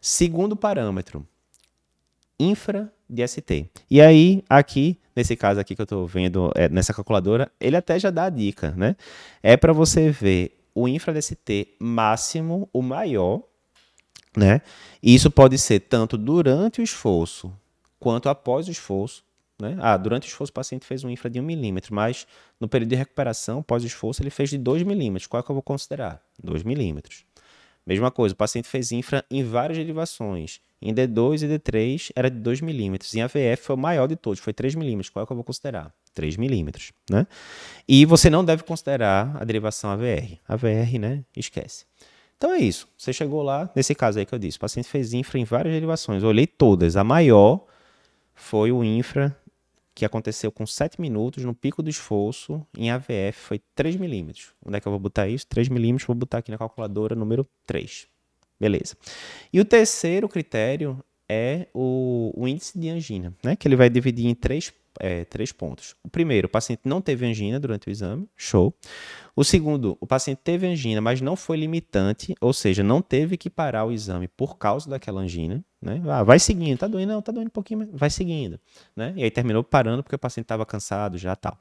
Segundo 0.00 0.56
parâmetro, 0.56 1.26
infra 2.38 2.92
DST. 3.08 3.70
E 3.90 4.00
aí, 4.00 4.42
aqui, 4.48 4.98
nesse 5.14 5.36
caso 5.36 5.60
aqui 5.60 5.74
que 5.74 5.80
eu 5.80 5.84
estou 5.84 6.06
vendo, 6.06 6.52
é, 6.54 6.68
nessa 6.68 6.94
calculadora, 6.94 7.50
ele 7.60 7.76
até 7.76 7.98
já 7.98 8.10
dá 8.10 8.24
a 8.24 8.30
dica, 8.30 8.72
né? 8.76 8.96
É 9.42 9.56
para 9.56 9.72
você 9.72 10.10
ver 10.10 10.58
o 10.74 10.86
infra 10.88 11.12
DST 11.12 11.76
máximo, 11.80 12.68
o 12.72 12.82
maior, 12.82 13.42
né? 14.36 14.60
E 15.02 15.14
isso 15.14 15.30
pode 15.30 15.58
ser 15.58 15.80
tanto 15.80 16.16
durante 16.16 16.80
o 16.80 16.84
esforço 16.84 17.52
quanto 17.98 18.28
após 18.28 18.68
o 18.68 18.70
esforço, 18.70 19.24
né? 19.60 19.76
Ah, 19.80 19.96
durante 19.96 20.24
o 20.24 20.28
esforço 20.28 20.50
o 20.50 20.54
paciente 20.54 20.86
fez 20.86 21.02
um 21.02 21.10
infra 21.10 21.28
de 21.28 21.40
1 21.40 21.42
milímetro, 21.42 21.94
mas 21.94 22.26
no 22.60 22.68
período 22.68 22.90
de 22.90 22.96
recuperação, 22.96 23.62
pós-esforço, 23.62 24.22
ele 24.22 24.30
fez 24.30 24.50
de 24.50 24.58
2 24.58 24.82
milímetros. 24.84 25.26
Qual 25.26 25.40
é 25.40 25.42
que 25.42 25.50
eu 25.50 25.54
vou 25.54 25.62
considerar? 25.62 26.22
2 26.42 26.62
milímetros. 26.62 27.24
Mesma 27.84 28.10
coisa, 28.10 28.34
o 28.34 28.36
paciente 28.36 28.68
fez 28.68 28.92
infra 28.92 29.24
em 29.30 29.42
várias 29.42 29.78
derivações. 29.78 30.60
Em 30.80 30.94
D2 30.94 31.42
e 31.42 31.58
D3 31.58 32.10
era 32.14 32.30
de 32.30 32.38
2 32.38 32.60
milímetros. 32.60 33.14
Em 33.14 33.22
AVF 33.22 33.62
foi 33.62 33.74
o 33.74 33.78
maior 33.78 34.06
de 34.06 34.14
todos, 34.14 34.38
foi 34.40 34.52
3 34.52 34.74
milímetros. 34.74 35.08
Qual 35.08 35.22
é 35.22 35.26
que 35.26 35.32
eu 35.32 35.36
vou 35.36 35.42
considerar? 35.42 35.92
3 36.14 36.36
milímetros. 36.36 36.92
Né? 37.10 37.26
E 37.88 38.04
você 38.04 38.28
não 38.28 38.44
deve 38.44 38.62
considerar 38.62 39.34
a 39.40 39.44
derivação 39.44 39.90
AVR. 39.90 40.38
AVR, 40.46 40.98
né? 41.00 41.24
Esquece. 41.34 41.86
Então 42.36 42.52
é 42.52 42.58
isso. 42.58 42.86
Você 42.96 43.12
chegou 43.12 43.42
lá, 43.42 43.70
nesse 43.74 43.94
caso 43.94 44.18
aí 44.18 44.26
que 44.26 44.34
eu 44.34 44.38
disse, 44.38 44.58
o 44.58 44.60
paciente 44.60 44.86
fez 44.86 45.14
infra 45.14 45.38
em 45.38 45.44
várias 45.44 45.72
derivações. 45.72 46.22
Eu 46.22 46.28
olhei 46.28 46.46
todas. 46.46 46.94
A 46.94 47.02
maior 47.02 47.64
foi 48.34 48.70
o 48.70 48.84
infra 48.84 49.36
que 49.98 50.04
aconteceu 50.04 50.52
com 50.52 50.64
7 50.64 51.00
minutos 51.00 51.44
no 51.44 51.52
pico 51.52 51.82
do 51.82 51.90
esforço 51.90 52.64
em 52.76 52.88
AVF 52.88 53.32
foi 53.32 53.60
3 53.74 53.96
milímetros. 53.96 54.52
Onde 54.64 54.76
é 54.76 54.80
que 54.80 54.86
eu 54.86 54.92
vou 54.92 55.00
botar 55.00 55.26
isso? 55.26 55.44
3 55.48 55.68
milímetros, 55.68 56.06
vou 56.06 56.14
botar 56.14 56.38
aqui 56.38 56.52
na 56.52 56.56
calculadora 56.56 57.16
número 57.16 57.44
3. 57.66 58.06
Beleza. 58.60 58.96
E 59.52 59.58
o 59.58 59.64
terceiro 59.64 60.28
critério 60.28 61.02
é 61.28 61.66
o, 61.74 62.32
o 62.36 62.46
índice 62.46 62.78
de 62.78 62.88
angina, 62.88 63.34
né? 63.42 63.56
que 63.56 63.66
ele 63.66 63.74
vai 63.74 63.90
dividir 63.90 64.26
em 64.26 64.36
três 64.36 64.72
é, 64.98 65.24
três 65.24 65.52
pontos. 65.52 65.94
O 66.02 66.08
primeiro, 66.08 66.46
o 66.46 66.50
paciente 66.50 66.82
não 66.84 67.00
teve 67.00 67.26
angina 67.26 67.58
durante 67.58 67.88
o 67.88 67.90
exame, 67.90 68.28
show. 68.36 68.74
O 69.34 69.44
segundo, 69.44 69.96
o 70.00 70.06
paciente 70.06 70.40
teve 70.42 70.66
angina, 70.66 71.00
mas 71.00 71.20
não 71.20 71.36
foi 71.36 71.56
limitante, 71.56 72.34
ou 72.40 72.52
seja, 72.52 72.82
não 72.82 73.00
teve 73.00 73.36
que 73.36 73.48
parar 73.48 73.84
o 73.84 73.92
exame 73.92 74.26
por 74.28 74.58
causa 74.58 74.90
daquela 74.90 75.20
angina. 75.20 75.64
Né? 75.80 76.02
Ah, 76.08 76.24
vai 76.24 76.38
seguindo, 76.38 76.78
tá 76.78 76.88
doendo, 76.88 77.12
não, 77.12 77.22
tá 77.22 77.30
doendo 77.30 77.46
um 77.46 77.50
pouquinho, 77.50 77.80
mas 77.80 77.88
vai 77.92 78.10
seguindo. 78.10 78.58
Né? 78.96 79.12
E 79.16 79.22
aí 79.22 79.30
terminou 79.30 79.62
parando 79.62 80.02
porque 80.02 80.16
o 80.16 80.18
paciente 80.18 80.44
estava 80.44 80.66
cansado 80.66 81.16
já 81.16 81.36
tal. 81.36 81.56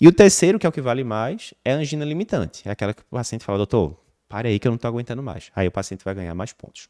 E 0.00 0.08
o 0.08 0.12
terceiro, 0.12 0.58
que 0.58 0.66
é 0.66 0.68
o 0.68 0.72
que 0.72 0.80
vale 0.80 1.04
mais, 1.04 1.54
é 1.64 1.72
a 1.72 1.76
angina 1.76 2.04
limitante. 2.04 2.68
É 2.68 2.72
aquela 2.72 2.92
que 2.92 3.02
o 3.02 3.04
paciente 3.06 3.44
fala, 3.44 3.58
doutor, 3.58 3.96
pare 4.28 4.48
aí 4.48 4.58
que 4.58 4.66
eu 4.66 4.70
não 4.70 4.76
estou 4.76 4.88
aguentando 4.88 5.22
mais. 5.22 5.52
Aí 5.54 5.68
o 5.68 5.70
paciente 5.70 6.04
vai 6.04 6.14
ganhar 6.14 6.34
mais 6.34 6.52
pontos. 6.52 6.88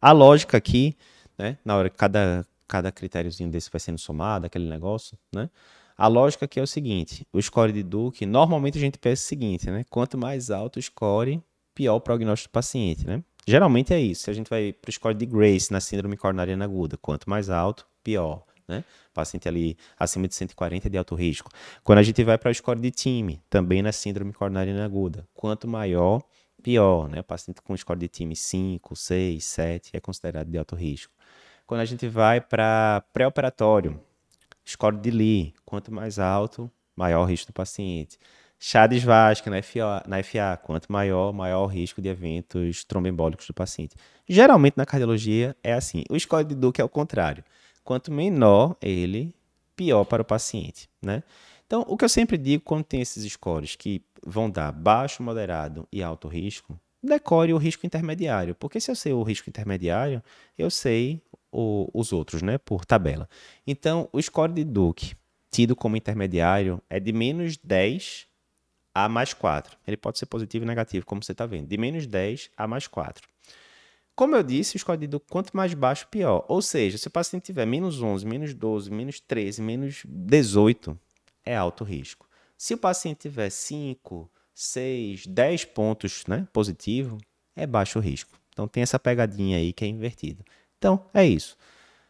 A 0.00 0.12
lógica 0.12 0.56
aqui, 0.56 0.96
né, 1.38 1.58
na 1.64 1.76
hora 1.76 1.90
que 1.90 1.96
cada, 1.96 2.46
cada 2.66 2.90
critériozinho 2.90 3.50
desse 3.50 3.70
vai 3.70 3.80
sendo 3.80 3.98
somado, 3.98 4.46
aquele 4.46 4.68
negócio, 4.68 5.18
né? 5.32 5.50
A 5.96 6.08
lógica 6.08 6.44
aqui 6.44 6.58
é 6.58 6.62
o 6.62 6.66
seguinte: 6.66 7.26
o 7.32 7.40
score 7.40 7.72
de 7.72 7.82
Duke, 7.82 8.26
normalmente 8.26 8.78
a 8.78 8.80
gente 8.80 8.98
pensa 8.98 9.22
o 9.22 9.26
seguinte, 9.26 9.70
né? 9.70 9.84
Quanto 9.90 10.18
mais 10.18 10.50
alto 10.50 10.78
o 10.78 10.82
score, 10.82 11.42
pior 11.74 11.96
o 11.96 12.00
prognóstico 12.00 12.50
do 12.50 12.52
paciente, 12.52 13.06
né? 13.06 13.22
Geralmente 13.46 13.92
é 13.92 14.00
isso. 14.00 14.22
Se 14.22 14.30
a 14.30 14.32
gente 14.32 14.48
vai 14.48 14.72
para 14.72 14.88
o 14.88 14.92
score 14.92 15.14
de 15.14 15.26
Grace 15.26 15.70
na 15.70 15.80
síndrome 15.80 16.16
coronariana 16.16 16.64
aguda, 16.64 16.96
quanto 16.96 17.28
mais 17.28 17.50
alto, 17.50 17.86
pior. 18.02 18.44
Né? 18.66 18.82
Paciente 19.12 19.46
ali 19.46 19.76
acima 19.98 20.26
de 20.26 20.34
140 20.34 20.88
é 20.88 20.90
de 20.90 20.96
alto 20.96 21.14
risco. 21.14 21.50
Quando 21.82 21.98
a 21.98 22.02
gente 22.02 22.24
vai 22.24 22.38
para 22.38 22.50
o 22.50 22.54
score 22.54 22.80
de 22.80 22.90
time, 22.90 23.42
também 23.50 23.82
na 23.82 23.92
síndrome 23.92 24.32
coronariana 24.32 24.84
aguda, 24.84 25.28
quanto 25.34 25.68
maior, 25.68 26.22
pior. 26.62 27.08
Né? 27.08 27.22
Paciente 27.22 27.60
com 27.60 27.76
score 27.76 27.98
de 27.98 28.08
time 28.08 28.34
5, 28.34 28.96
6, 28.96 29.44
7 29.44 29.90
é 29.92 30.00
considerado 30.00 30.48
de 30.48 30.56
alto 30.56 30.74
risco. 30.74 31.12
Quando 31.66 31.80
a 31.80 31.84
gente 31.84 32.06
vai 32.06 32.40
para 32.42 33.02
pré-operatório, 33.12 33.98
score 34.66 34.98
de 34.98 35.10
Lee, 35.10 35.54
quanto 35.64 35.92
mais 35.92 36.18
alto, 36.18 36.70
maior 36.94 37.22
o 37.22 37.24
risco 37.24 37.52
do 37.52 37.54
paciente. 37.54 38.18
Chades 38.58 39.02
Vasco 39.02 39.48
na 39.48 39.62
FA, 39.62 40.02
na 40.06 40.22
FA, 40.22 40.58
quanto 40.62 40.92
maior, 40.92 41.32
maior 41.32 41.64
o 41.64 41.66
risco 41.66 42.02
de 42.02 42.08
eventos 42.08 42.84
tromboembólicos 42.84 43.46
do 43.46 43.54
paciente. 43.54 43.96
Geralmente 44.28 44.74
na 44.76 44.84
cardiologia 44.86 45.56
é 45.62 45.72
assim. 45.72 46.04
O 46.10 46.18
score 46.18 46.44
de 46.44 46.54
Duke 46.54 46.80
é 46.80 46.84
o 46.84 46.88
contrário. 46.88 47.42
Quanto 47.82 48.12
menor 48.12 48.76
ele, 48.80 49.34
pior 49.74 50.04
para 50.04 50.22
o 50.22 50.24
paciente, 50.24 50.88
né? 51.02 51.22
Então, 51.66 51.84
o 51.88 51.96
que 51.96 52.04
eu 52.04 52.08
sempre 52.10 52.36
digo 52.36 52.62
quando 52.62 52.84
tem 52.84 53.00
esses 53.00 53.30
scores 53.32 53.74
que 53.74 54.02
vão 54.24 54.50
dar 54.50 54.70
baixo, 54.70 55.22
moderado 55.22 55.88
e 55.90 56.02
alto 56.02 56.28
risco, 56.28 56.78
decore 57.02 57.52
o 57.52 57.58
risco 57.58 57.86
intermediário, 57.86 58.54
porque 58.54 58.80
se 58.80 58.90
eu 58.90 58.96
sei 58.96 59.12
o 59.12 59.22
risco 59.22 59.48
intermediário, 59.50 60.22
eu 60.56 60.70
sei 60.70 61.22
o, 61.54 61.88
os 61.94 62.12
outros, 62.12 62.42
né, 62.42 62.58
por 62.58 62.84
tabela. 62.84 63.28
Então, 63.64 64.08
o 64.12 64.20
score 64.20 64.52
de 64.52 64.64
Duke, 64.64 65.14
tido 65.50 65.76
como 65.76 65.96
intermediário, 65.96 66.82
é 66.90 66.98
de 66.98 67.12
menos 67.12 67.56
10 67.56 68.26
a 68.92 69.08
mais 69.08 69.32
4. 69.32 69.78
Ele 69.86 69.96
pode 69.96 70.18
ser 70.18 70.26
positivo 70.26 70.64
e 70.64 70.68
negativo, 70.68 71.06
como 71.06 71.22
você 71.22 71.32
está 71.32 71.46
vendo. 71.46 71.68
De 71.68 71.78
menos 71.78 72.06
10 72.06 72.50
a 72.56 72.66
mais 72.66 72.88
4. 72.88 73.26
Como 74.16 74.34
eu 74.34 74.42
disse, 74.42 74.76
o 74.76 74.78
score 74.78 74.98
de 74.98 75.06
Duke, 75.06 75.26
quanto 75.30 75.56
mais 75.56 75.74
baixo, 75.74 76.08
pior. 76.08 76.44
Ou 76.48 76.60
seja, 76.60 76.98
se 76.98 77.06
o 77.06 77.10
paciente 77.10 77.44
tiver 77.44 77.66
menos 77.66 78.02
11, 78.02 78.26
menos 78.26 78.52
12, 78.52 78.90
menos 78.90 79.20
13, 79.20 79.62
menos 79.62 80.02
18, 80.06 80.98
é 81.44 81.56
alto 81.56 81.84
risco. 81.84 82.28
Se 82.56 82.74
o 82.74 82.78
paciente 82.78 83.18
tiver 83.18 83.50
5, 83.50 84.30
6, 84.54 85.26
10 85.26 85.64
pontos 85.66 86.24
né, 86.26 86.46
positivo, 86.52 87.18
é 87.54 87.66
baixo 87.66 87.98
risco. 88.00 88.38
Então 88.50 88.68
tem 88.68 88.82
essa 88.82 88.98
pegadinha 88.98 89.58
aí 89.58 89.72
que 89.72 89.84
é 89.84 89.88
invertida. 89.88 90.44
Então, 90.84 91.02
é 91.14 91.24
isso. 91.24 91.56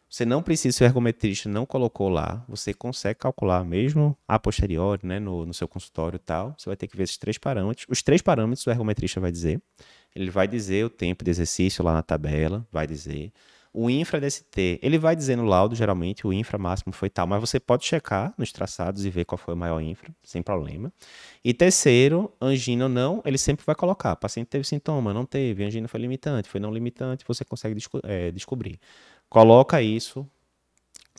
Você 0.09 0.25
não 0.25 0.43
precisa, 0.43 0.75
se 0.75 0.83
o 0.83 0.85
ergometrista 0.85 1.47
não 1.47 1.65
colocou 1.65 2.09
lá, 2.09 2.43
você 2.45 2.73
consegue 2.73 3.17
calcular 3.17 3.63
mesmo 3.63 4.17
a 4.27 4.37
posteriori, 4.37 5.07
né, 5.07 5.17
no, 5.17 5.45
no 5.45 5.53
seu 5.53 5.65
consultório 5.65 6.17
e 6.17 6.19
tal. 6.19 6.53
Você 6.57 6.69
vai 6.69 6.75
ter 6.75 6.85
que 6.89 6.97
ver 6.97 7.03
esses 7.03 7.17
três 7.17 7.37
parâmetros. 7.37 7.87
Os 7.89 8.03
três 8.03 8.21
parâmetros 8.21 8.67
o 8.67 8.69
ergometrista 8.69 9.21
vai 9.21 9.31
dizer. 9.31 9.61
Ele 10.13 10.29
vai 10.29 10.45
dizer 10.45 10.83
o 10.83 10.89
tempo 10.89 11.23
de 11.23 11.31
exercício 11.31 11.85
lá 11.85 11.93
na 11.93 12.03
tabela, 12.03 12.67
vai 12.69 12.85
dizer. 12.85 13.31
O 13.77 13.89
infra 13.89 14.21
DST, 14.21 14.79
ele 14.81 14.97
vai 14.97 15.17
dizer 15.17 15.35
no 15.35 15.43
laudo, 15.43 15.75
geralmente, 15.75 16.25
o 16.25 16.31
infra 16.31 16.57
máximo 16.57 16.93
foi 16.93 17.09
tal, 17.09 17.27
mas 17.27 17.41
você 17.41 17.59
pode 17.59 17.83
checar 17.83 18.33
nos 18.37 18.49
traçados 18.53 19.03
e 19.03 19.09
ver 19.09 19.25
qual 19.25 19.37
foi 19.37 19.53
o 19.53 19.57
maior 19.57 19.81
infra, 19.81 20.15
sem 20.23 20.41
problema. 20.41 20.93
E 21.43 21.53
terceiro, 21.53 22.31
angina 22.39 22.85
ou 22.85 22.89
não, 22.89 23.21
ele 23.25 23.37
sempre 23.37 23.65
vai 23.65 23.75
colocar. 23.75 24.13
O 24.13 24.15
paciente 24.15 24.47
teve 24.47 24.63
sintoma, 24.63 25.13
não 25.13 25.25
teve, 25.25 25.61
angina 25.65 25.89
foi 25.89 25.99
limitante, 25.99 26.47
foi 26.47 26.61
não 26.61 26.71
limitante, 26.71 27.25
você 27.27 27.43
consegue 27.43 27.75
desco 27.75 27.99
é, 28.03 28.31
descobrir. 28.31 28.79
Coloca 29.29 29.81
isso 29.81 30.25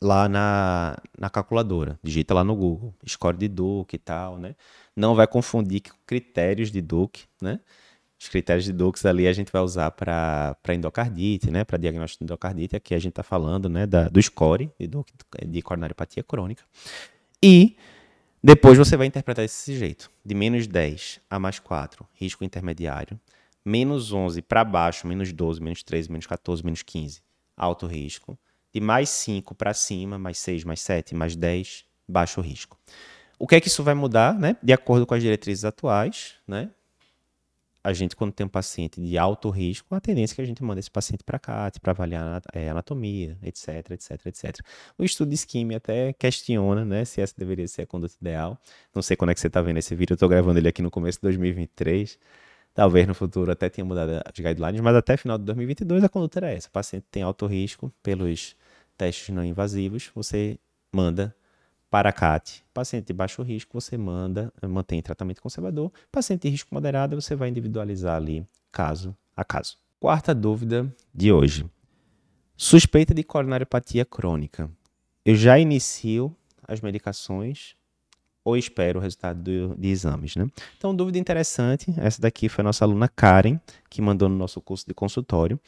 lá 0.01 0.27
na, 0.27 0.97
na 1.19 1.29
calculadora, 1.29 1.99
digita 2.03 2.33
lá 2.33 2.43
no 2.43 2.57
Google, 2.57 2.95
score 3.07 3.37
de 3.37 3.49
Duke 3.49 3.97
e 3.97 3.99
tal, 3.99 4.39
né? 4.39 4.57
Não 4.97 5.15
vai 5.15 5.27
confundir 5.27 5.83
critérios 6.07 6.71
de 6.71 6.81
Duke, 6.81 7.25
né? 7.39 7.61
Os 8.19 8.29
critérios 8.29 8.65
de 8.65 8.73
Dux 8.73 9.05
ali 9.05 9.29
a 9.29 9.33
gente 9.33 9.53
vai 9.53 9.61
usar 9.61 9.91
para 9.91 10.57
endocardite, 10.71 11.51
né? 11.51 11.65
Para 11.65 11.77
diagnóstico 11.77 12.21
de 12.21 12.25
endocardite. 12.25 12.75
Aqui 12.75 12.95
a 12.95 12.99
gente 12.99 13.11
está 13.11 13.23
falando 13.23 13.69
né, 13.69 13.87
da, 13.87 14.09
do 14.09 14.23
score 14.23 14.71
de, 14.79 14.89
de 15.47 15.63
coronariopatia 15.63 16.23
crônica. 16.23 16.65
E 17.43 17.77
depois 18.43 18.79
você 18.79 18.97
vai 18.97 19.07
interpretar 19.07 19.45
desse 19.45 19.77
jeito: 19.77 20.11
de 20.25 20.35
menos 20.35 20.67
10 20.67 21.21
a 21.29 21.39
mais 21.39 21.59
4, 21.59 22.07
risco 22.15 22.45
intermediário. 22.45 23.19
Menos 23.65 24.13
11 24.13 24.41
para 24.43 24.65
baixo, 24.65 25.07
menos 25.07 25.33
12, 25.33 25.61
menos 25.61 25.83
13, 25.83 26.11
menos 26.11 26.27
14, 26.27 26.65
menos 26.65 26.83
15, 26.83 27.21
alto 27.57 27.87
risco. 27.87 28.39
De 28.73 28.81
mais 28.81 29.09
5 29.09 29.55
para 29.55 29.75
cima, 29.75 30.19
mais 30.19 30.39
6, 30.39 30.63
mais 30.65 30.81
7, 30.81 31.15
mais 31.15 31.35
10, 31.35 31.85
baixo 32.09 32.41
risco. 32.41 32.79
O 33.39 33.47
que 33.47 33.57
é 33.57 33.61
que 33.61 33.69
isso 33.69 33.83
vai 33.83 33.95
mudar, 33.95 34.39
né? 34.39 34.57
De 34.63 34.73
acordo 34.73 35.05
com 35.05 35.15
as 35.15 35.23
diretrizes 35.23 35.65
atuais, 35.65 36.35
né? 36.47 36.71
A 37.87 37.93
gente, 37.93 38.17
quando 38.17 38.33
tem 38.33 38.45
um 38.45 38.49
paciente 38.49 39.01
de 39.01 39.17
alto 39.17 39.49
risco, 39.49 39.95
a 39.95 40.01
tendência 40.01 40.35
é 40.35 40.37
que 40.37 40.43
a 40.43 40.45
gente 40.45 40.61
manda 40.61 40.81
esse 40.81 40.91
paciente 40.91 41.23
para 41.23 41.39
CAT, 41.39 41.79
para 41.79 41.93
avaliar 41.93 42.43
é, 42.53 42.69
anatomia, 42.69 43.39
etc, 43.45 43.93
etc, 43.93 44.27
etc. 44.27 44.59
O 44.99 45.05
estudo 45.05 45.29
de 45.29 45.37
isquemia 45.37 45.77
até 45.77 46.13
questiona 46.13 46.85
né, 46.85 47.05
se 47.05 47.21
essa 47.21 47.33
deveria 47.39 47.69
ser 47.69 47.83
a 47.83 47.87
conduta 47.87 48.17
ideal. 48.21 48.61
Não 48.93 49.03
sei 49.03 49.17
quando 49.17 49.31
é 49.31 49.35
que 49.35 49.41
você 49.41 49.47
está 49.47 49.63
vendo 49.63 49.77
esse 49.77 49.95
vídeo, 49.95 50.15
eu 50.15 50.17
estou 50.17 50.29
gravando 50.29 50.59
ele 50.59 50.67
aqui 50.67 50.83
no 50.83 50.91
começo 50.91 51.19
de 51.19 51.23
2023. 51.23 52.19
Talvez 52.75 53.07
no 53.07 53.15
futuro 53.15 53.53
até 53.53 53.69
tenha 53.69 53.85
mudado 53.85 54.21
as 54.25 54.35
guidelines, 54.35 54.81
mas 54.81 54.97
até 54.97 55.17
final 55.17 55.39
de 55.39 55.45
2022 55.45 56.03
a 56.03 56.09
conduta 56.09 56.41
era 56.41 56.51
essa. 56.51 56.67
O 56.67 56.73
paciente 56.73 57.07
tem 57.09 57.23
alto 57.23 57.47
risco 57.47 57.93
pelos 58.03 58.57
testes 58.99 59.33
não 59.33 59.45
invasivos, 59.45 60.11
você 60.13 60.59
manda 60.93 61.33
para 61.97 62.13
CAT, 62.13 62.63
paciente 62.75 63.07
de 63.07 63.15
baixo 63.15 63.43
risco, 63.43 63.81
você 63.81 63.97
manda, 63.97 64.53
mantém 64.69 65.01
tratamento 65.01 65.41
conservador. 65.41 65.91
Paciente 66.13 66.43
de 66.43 66.51
risco 66.51 66.75
moderado, 66.75 67.19
você 67.19 67.35
vai 67.35 67.49
individualizar 67.49 68.17
ali 68.17 68.47
caso 68.71 69.17
a 69.35 69.43
caso. 69.43 69.79
Quarta 69.99 70.35
dúvida 70.35 70.95
de 71.15 71.33
hoje. 71.33 71.65
Suspeita 72.55 73.15
de 73.15 73.23
coronariopatia 73.23 74.05
crônica. 74.05 74.71
Eu 75.25 75.35
já 75.35 75.59
inicio 75.59 76.37
as 76.69 76.83
medicações 76.83 77.75
ou 78.45 78.59
espero 78.59 78.99
o 78.99 79.03
resultado 79.03 79.43
do, 79.43 79.75
de 79.75 79.89
exames, 79.89 80.37
né? 80.37 80.47
Então, 80.77 80.95
dúvida 80.95 81.17
interessante. 81.17 81.95
Essa 81.97 82.21
daqui 82.21 82.51
foi 82.51 82.61
a 82.61 82.65
nossa 82.67 82.85
aluna 82.85 83.09
Karen, 83.09 83.59
que 83.89 84.03
mandou 84.03 84.29
no 84.29 84.37
nosso 84.37 84.61
curso 84.61 84.85
de 84.87 84.93
consultório. 84.93 85.59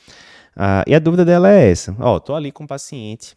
Uh, 0.55 0.85
e 0.87 0.95
a 0.95 0.99
dúvida 0.99 1.25
dela 1.25 1.51
é 1.51 1.71
essa. 1.71 1.97
Ó, 1.99 2.21
tô 2.21 2.35
ali 2.35 2.53
com 2.53 2.65
um 2.65 2.67
paciente 2.67 3.35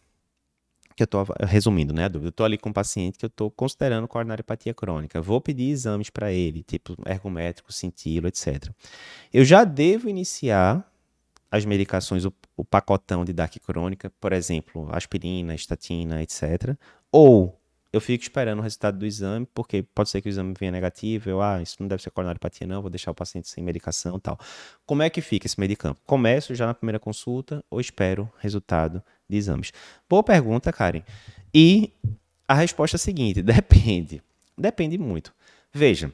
que 0.96 1.02
eu 1.02 1.04
estou 1.04 1.26
resumindo, 1.40 1.92
né, 1.92 2.04
a 2.04 2.08
dúvida. 2.08 2.28
Eu 2.28 2.30
estou 2.30 2.44
ali 2.44 2.58
com 2.58 2.70
um 2.70 2.72
paciente 2.72 3.18
que 3.18 3.24
eu 3.24 3.28
estou 3.28 3.50
considerando 3.50 4.06
coronariopatia 4.08 4.74
crônica. 4.74 5.20
Vou 5.20 5.40
pedir 5.40 5.70
exames 5.70 6.10
para 6.10 6.32
ele, 6.32 6.62
tipo 6.62 6.96
ergométrico, 7.06 7.72
cintilo, 7.72 8.26
etc. 8.26 8.70
Eu 9.32 9.44
já 9.44 9.64
devo 9.64 10.08
iniciar 10.08 10.86
as 11.50 11.64
medicações, 11.64 12.24
o, 12.24 12.32
o 12.56 12.64
pacotão 12.64 13.24
de 13.24 13.32
DAC 13.32 13.60
crônica, 13.60 14.10
por 14.18 14.32
exemplo, 14.32 14.88
aspirina, 14.90 15.54
estatina, 15.54 16.22
etc. 16.22 16.76
Ou 17.10 17.60
eu 17.92 18.00
fico 18.00 18.22
esperando 18.22 18.60
o 18.60 18.62
resultado 18.62 18.98
do 18.98 19.04
exame, 19.04 19.46
porque 19.52 19.82
pode 19.82 20.08
ser 20.08 20.22
que 20.22 20.28
o 20.28 20.30
exame 20.30 20.54
venha 20.58 20.72
negativo, 20.72 21.28
eu, 21.28 21.42
ah, 21.42 21.60
isso 21.60 21.76
não 21.78 21.86
deve 21.86 22.02
ser 22.02 22.10
coronariopatia 22.10 22.66
não, 22.66 22.80
vou 22.80 22.90
deixar 22.90 23.10
o 23.10 23.14
paciente 23.14 23.48
sem 23.48 23.62
medicação 23.62 24.18
tal. 24.18 24.38
Como 24.86 25.02
é 25.02 25.10
que 25.10 25.20
fica 25.20 25.46
esse 25.46 25.60
medicamento? 25.60 26.00
Começo 26.06 26.54
já 26.54 26.66
na 26.66 26.74
primeira 26.74 26.98
consulta 26.98 27.62
ou 27.70 27.80
espero 27.80 28.30
resultado 28.38 29.02
de 29.28 29.36
exames? 29.36 29.72
Boa 30.08 30.22
pergunta, 30.22 30.72
Karen. 30.72 31.02
E 31.52 31.92
a 32.48 32.54
resposta 32.54 32.96
é 32.96 32.98
a 32.98 33.00
seguinte, 33.00 33.42
depende. 33.42 34.22
Depende 34.56 34.96
muito. 34.96 35.34
Veja, 35.72 36.12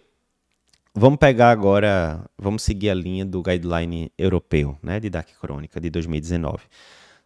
vamos 0.94 1.18
pegar 1.18 1.50
agora, 1.50 2.24
vamos 2.36 2.62
seguir 2.62 2.90
a 2.90 2.94
linha 2.94 3.24
do 3.24 3.40
guideline 3.40 4.10
europeu, 4.18 4.76
né, 4.82 4.98
de 4.98 5.08
DAC 5.08 5.32
crônica 5.40 5.80
de 5.80 5.90
2019. 5.90 6.58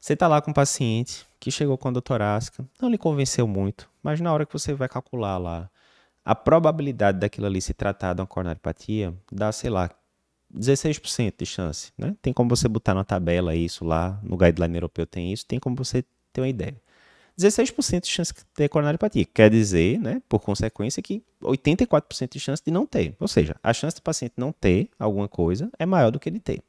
Você 0.03 0.15
está 0.15 0.27
lá 0.27 0.43
com 0.43 0.51
um 0.51 0.55
paciente 0.55 1.25
que 1.39 1.49
chegou 1.49 1.79
com 1.79 1.89
a 1.89 2.01
torácica, 2.01 2.67
não 2.81 2.91
lhe 2.91 2.99
convenceu 2.99 3.47
muito, 3.47 3.89
mas 4.03 4.21
na 4.21 4.33
hora 4.33 4.45
que 4.45 4.53
você 4.53 4.75
vai 4.75 4.89
calcular 4.89 5.39
lá 5.39 5.71
a 6.25 6.35
probabilidade 6.35 7.21
daquilo 7.21 7.47
ali 7.47 7.63
se 7.63 7.73
tratar 7.73 8.13
de 8.13 8.21
uma 8.21 8.27
coronariopatia, 8.27 9.15
dá, 9.31 9.53
sei 9.53 9.71
lá, 9.71 9.89
16% 10.53 11.35
de 11.39 11.47
chance, 11.47 11.93
né? 11.97 12.17
Tem 12.21 12.33
como 12.33 12.51
você 12.51 12.67
botar 12.67 12.95
na 12.95 13.05
tabela 13.05 13.55
isso 13.55 13.85
lá, 13.85 14.19
no 14.25 14.37
guideline 14.37 14.75
europeu 14.75 15.07
tem 15.07 15.33
isso, 15.33 15.47
tem 15.47 15.61
como 15.61 15.77
você 15.77 16.05
ter 16.33 16.41
uma 16.41 16.49
ideia. 16.49 16.75
16% 17.39 18.01
de 18.01 18.09
chance 18.09 18.35
de 18.35 18.45
ter 18.57 18.69
coronariopatia. 18.69 19.25
Quer 19.25 19.51
dizer, 19.51 20.01
né, 20.01 20.21
por 20.29 20.41
consequência, 20.41 21.01
que 21.01 21.23
84% 21.41 22.33
de 22.33 22.41
chance 22.41 22.61
de 22.61 22.73
não 22.73 22.87
ter. 22.87 23.15
Ou 23.21 23.29
seja, 23.29 23.55
a 23.63 23.73
chance 23.73 23.95
do 23.95 24.03
paciente 24.03 24.35
não 24.37 24.51
ter 24.51 24.91
alguma 24.99 25.29
coisa 25.29 25.71
é 25.79 25.87
maior 25.87 26.11
do 26.11 26.19
que 26.19 26.29
ele 26.29 26.41
ter. 26.41 26.61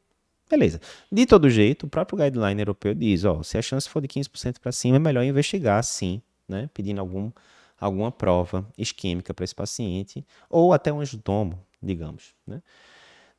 Beleza. 0.54 0.80
De 1.12 1.26
todo 1.26 1.50
jeito, 1.50 1.88
o 1.88 1.90
próprio 1.90 2.16
guideline 2.16 2.62
europeu 2.62 2.94
diz, 2.94 3.26
ó, 3.26 3.42
se 3.42 3.58
a 3.58 3.62
chance 3.64 3.90
for 3.90 4.00
de 4.00 4.08
15% 4.08 4.60
para 4.60 4.72
cima, 4.72 4.98
é 4.98 5.00
melhor 5.00 5.24
investigar 5.24 5.84
sim, 5.84 6.22
né, 6.48 6.70
pedindo 6.76 7.02
algum, 7.02 7.32
alguma 7.80 8.12
prova 8.12 8.64
isquêmica 8.78 9.34
para 9.34 9.44
esse 9.44 9.56
paciente, 9.56 10.24
ou 10.48 10.72
até 10.72 10.94
um 10.94 11.00
angiotomo, 11.00 11.60
digamos, 11.82 12.36
né. 12.46 12.62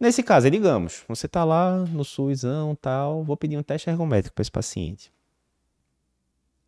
Nesse 0.00 0.24
caso, 0.24 0.50
digamos, 0.50 1.04
você 1.06 1.26
está 1.26 1.44
lá 1.44 1.76
no 1.76 2.04
SUSão, 2.04 2.74
tal, 2.74 3.22
vou 3.22 3.36
pedir 3.36 3.56
um 3.56 3.62
teste 3.62 3.88
ergométrico 3.88 4.34
para 4.34 4.42
esse 4.42 4.50
paciente. 4.50 5.12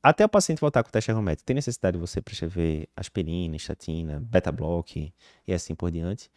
Até 0.00 0.24
o 0.24 0.28
paciente 0.28 0.60
voltar 0.60 0.84
com 0.84 0.90
o 0.90 0.92
teste 0.92 1.10
ergométrico, 1.10 1.44
tem 1.44 1.56
necessidade 1.56 1.96
de 1.96 2.00
você 2.00 2.20
prescrever 2.20 2.88
aspirina, 2.96 3.56
estatina, 3.56 4.22
beta-block 4.24 5.12
e 5.44 5.52
assim 5.52 5.74
por 5.74 5.90
diante? 5.90 6.30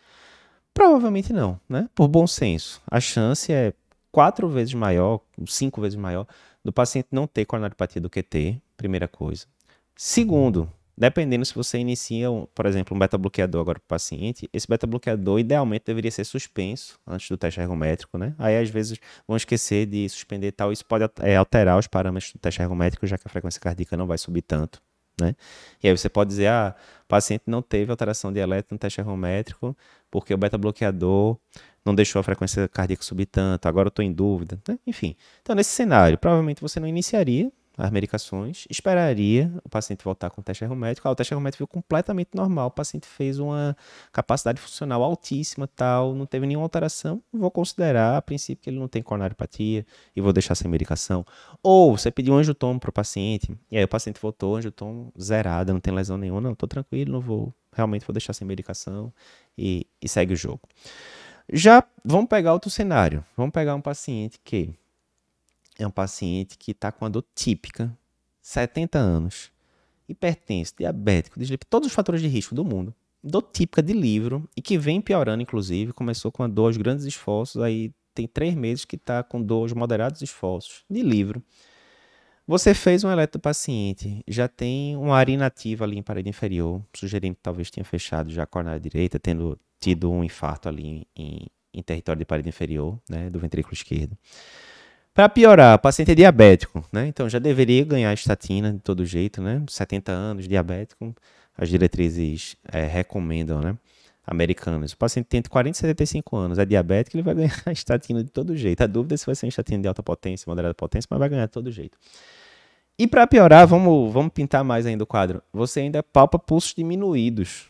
Provavelmente 0.74 1.34
não, 1.34 1.60
né? 1.70 1.90
Por 1.94 2.08
bom 2.08 2.26
senso. 2.26 2.82
A 2.90 3.00
chance 3.00 3.52
é 3.52 3.74
quatro 4.12 4.50
vezes 4.50 4.74
maior, 4.74 5.22
cinco 5.48 5.82
vezes 5.82 5.98
maior, 5.98 6.28
do 6.64 6.74
paciente 6.74 7.08
não 7.12 7.28
ter 7.28 7.46
coronariopatia 7.46 8.02
do 8.02 8.10
que 8.10 8.24
ter, 8.24 8.62
primeira 8.78 9.08
coisa. 9.08 9.46
Segundo, 9.96 10.70
Dependendo 11.00 11.46
se 11.46 11.56
você 11.56 11.78
inicia, 11.78 12.28
por 12.54 12.66
exemplo, 12.66 12.94
um 12.94 13.00
beta-bloqueador 13.00 13.62
agora 13.62 13.80
para 13.80 13.86
o 13.86 13.88
paciente, 13.88 14.50
esse 14.52 14.68
beta-bloqueador 14.68 15.40
idealmente 15.40 15.86
deveria 15.86 16.12
ser 16.12 16.26
suspenso 16.26 17.00
antes 17.08 17.30
do 17.30 17.38
teste 17.38 17.62
ergométrico, 17.62 18.18
né? 18.18 18.36
Aí 18.38 18.58
às 18.58 18.70
vezes 18.70 19.00
vão 19.26 19.38
esquecer 19.38 19.86
de 19.86 20.10
suspender 20.10 20.52
tal, 20.52 20.74
isso 20.74 20.86
pode 20.86 21.10
é, 21.22 21.38
alterar 21.38 21.80
os 21.80 21.88
parâmetros 21.88 22.34
do 22.34 22.40
teste 22.40 22.62
ergométrico, 22.62 23.08
já 23.08 23.18
que 23.18 23.26
a 23.26 23.30
frequência 23.32 23.62
cardíaca 23.62 23.96
não 23.96 24.06
vai 24.06 24.18
subir 24.18 24.42
tanto, 24.42 24.82
né? 25.22 25.38
E 25.82 25.88
aí 25.88 25.98
você 25.98 26.10
pode 26.10 26.32
dizer, 26.32 26.48
ah, 26.48 26.76
o 27.06 27.08
paciente 27.08 27.44
não 27.48 27.62
teve 27.62 27.90
alteração 27.92 28.34
de 28.34 28.42
eletro 28.42 28.76
no 28.76 28.78
teste 28.78 29.00
ergométrico 29.00 29.78
porque 30.12 30.34
o 30.34 30.38
beta-bloqueador 30.38 31.38
não 31.86 31.96
deixou 31.96 32.20
a 32.20 32.24
frequência 32.24 32.68
cardíaca 32.68 33.04
subir 33.04 33.26
tanto, 33.26 33.68
agora 33.68 33.88
eu 33.88 33.90
estou 33.90 34.04
em 34.04 34.12
dúvida, 34.12 34.60
né? 34.68 34.78
enfim. 34.86 35.16
Então, 35.42 35.56
nesse 35.56 35.72
cenário, 35.72 36.18
provavelmente 36.18 36.62
você 36.62 36.80
não 36.80 36.88
iniciaria 36.88 37.52
as 37.80 37.92
medicações, 37.92 38.66
esperaria 38.70 39.52
o 39.64 39.70
paciente 39.70 40.04
voltar 40.04 40.30
com 40.30 40.42
o 40.42 40.44
teste 40.44 40.64
ergométrico. 40.64 41.08
Ah, 41.08 41.12
o 41.12 41.16
teste 41.16 41.34
ergométrico 41.34 41.64
ficou 41.64 41.82
completamente 41.82 42.32
normal, 42.34 42.68
o 42.68 42.72
paciente 42.72 43.08
fez 43.08 43.40
uma 43.40 43.76
capacidade 44.12 44.60
funcional 44.60 45.02
altíssima, 45.02 45.66
tal, 45.66 46.14
não 46.14 46.26
teve 46.26 46.46
nenhuma 46.46 46.66
alteração, 46.66 47.24
vou 47.32 47.50
considerar 47.50 48.18
a 48.18 48.22
princípio 48.22 48.64
que 48.64 48.70
ele 48.70 48.78
não 48.78 48.90
tem 48.90 49.02
coronariopatia 49.02 49.86
e 50.14 50.22
vou 50.22 50.34
deixar 50.34 50.56
sem 50.56 50.70
medicação. 50.70 51.26
Ou 51.64 51.98
você 51.98 52.12
pediu 52.12 52.34
um 52.34 52.38
angiotomo 52.38 52.80
para 52.80 52.90
o 52.90 52.94
paciente, 52.94 53.58
e 53.72 53.78
aí 53.78 53.84
o 53.84 53.88
paciente 53.88 54.20
voltou, 54.22 54.58
angiotomo 54.58 55.14
zerado, 55.20 55.72
não 55.72 55.80
tem 55.80 55.94
lesão 55.94 56.18
nenhuma, 56.18 56.42
não, 56.42 56.52
estou 56.52 56.68
tranquilo, 56.68 57.14
não 57.14 57.22
vou, 57.22 57.54
realmente 57.72 58.06
vou 58.06 58.14
deixar 58.14 58.34
sem 58.34 58.46
medicação 58.46 59.14
e, 59.58 59.88
e 60.02 60.10
segue 60.10 60.34
o 60.34 60.38
jogo. 60.38 60.62
Já 61.52 61.84
vamos 62.06 62.30
pegar 62.30 62.54
outro 62.54 62.70
cenário. 62.70 63.26
Vamos 63.36 63.52
pegar 63.52 63.74
um 63.74 63.82
paciente 63.82 64.40
que 64.44 64.74
é 65.80 65.88
um 65.88 65.92
paciente 65.92 66.58
que 66.58 66.72
está 66.72 66.92
com 66.92 67.06
a 67.06 67.10
dor 67.10 67.26
típica, 67.34 67.98
70 68.42 69.00
anos, 69.00 69.52
hipertenso, 70.08 70.74
diabético, 70.78 71.40
dislipidemia, 71.40 71.70
todos 71.70 71.88
os 71.88 71.94
fatores 71.94 72.22
de 72.22 72.28
risco 72.28 72.54
do 72.54 72.64
mundo. 72.64 72.94
Dor 73.24 73.42
típica 73.42 73.82
de 73.82 73.94
livro 73.94 74.48
e 74.56 74.62
que 74.62 74.78
vem 74.78 75.02
piorando, 75.02 75.42
inclusive. 75.42 75.92
Começou 75.92 76.32
com 76.32 76.44
a 76.44 76.48
dor 76.48 76.68
aos 76.68 76.78
grandes 76.78 77.06
esforços, 77.06 77.62
aí 77.62 77.92
tem 78.14 78.28
três 78.28 78.54
meses 78.54 78.86
que 78.86 78.96
está 78.96 79.24
com 79.24 79.42
dor 79.42 79.64
aos 79.64 79.74
moderados 79.74 80.22
esforços 80.22 80.84
de 80.90 81.02
livro. 81.02 81.42
Você 82.46 82.74
fez 82.74 83.04
um 83.04 83.12
eletro 83.12 83.40
paciente, 83.40 84.24
já 84.28 84.48
tem 84.48 84.96
uma 84.98 85.16
área 85.16 85.34
inativa 85.34 85.86
ali 85.86 85.98
em 85.98 86.04
parede 86.04 86.30
inferior, 86.30 86.82
sugerindo 86.96 87.36
que 87.36 87.42
talvez 87.42 87.70
tenha 87.70 87.86
fechado 87.86 88.32
já 88.32 88.44
a 88.44 88.48
coronária 88.48 88.80
direita, 88.80 89.20
tendo 89.20 89.60
tido 89.80 90.12
um 90.12 90.24
infarto 90.24 90.68
ali 90.68 91.08
em, 91.16 91.48
em 91.74 91.82
território 91.82 92.20
de 92.20 92.26
parede 92.26 92.50
inferior, 92.50 93.00
né, 93.10 93.30
do 93.30 93.40
ventrículo 93.40 93.74
esquerdo. 93.74 94.18
Para 95.14 95.28
piorar, 95.28 95.76
o 95.76 95.80
paciente 95.80 96.12
é 96.12 96.16
diabético, 96.16 96.86
né? 96.94 97.08
Então 97.08 97.28
já 97.28 97.40
deveria 97.40 97.84
ganhar 97.84 98.14
estatina 98.14 98.72
de 98.72 98.80
todo 98.80 99.06
jeito, 99.06 99.42
né? 99.42 99.62
70 99.68 100.12
anos, 100.12 100.48
diabético, 100.48 101.14
as 101.58 101.68
diretrizes 101.68 102.56
é, 102.72 102.86
recomendam, 102.86 103.60
né? 103.60 103.76
Americanas. 104.26 104.94
O 104.94 104.98
paciente 104.98 105.26
tem 105.26 105.40
entre 105.40 105.50
40 105.50 105.76
e 105.76 105.80
75 105.80 106.38
anos, 106.38 106.60
é 106.60 106.66
diabético, 106.66 107.18
ele 107.18 107.24
vai 107.24 107.34
ganhar 107.36 107.72
estatina 107.72 108.24
de 108.24 108.30
todo 108.30 108.56
jeito. 108.56 108.82
A 108.82 108.88
dúvida 108.88 109.16
é 109.16 109.18
se 109.18 109.26
vai 109.26 109.36
ser 109.36 109.48
estatina 109.48 109.82
de 109.82 109.88
alta 109.88 110.04
potência, 110.04 110.46
moderada 110.48 110.74
potência, 110.74 111.08
mas 111.10 111.20
vai 111.20 111.28
ganhar 111.28 111.48
de 111.48 111.52
todo 111.52 111.72
jeito. 111.72 111.98
E 112.98 113.08
para 113.08 113.26
piorar, 113.26 113.66
vamos, 113.66 114.14
vamos 114.14 114.32
pintar 114.32 114.64
mais 114.64 114.86
ainda 114.86 115.04
o 115.04 115.08
quadro. 115.08 115.42
Você 115.52 115.82
ainda 115.82 116.04
palpa 116.04 116.38
pulsos 116.38 116.74
diminuídos 116.74 117.69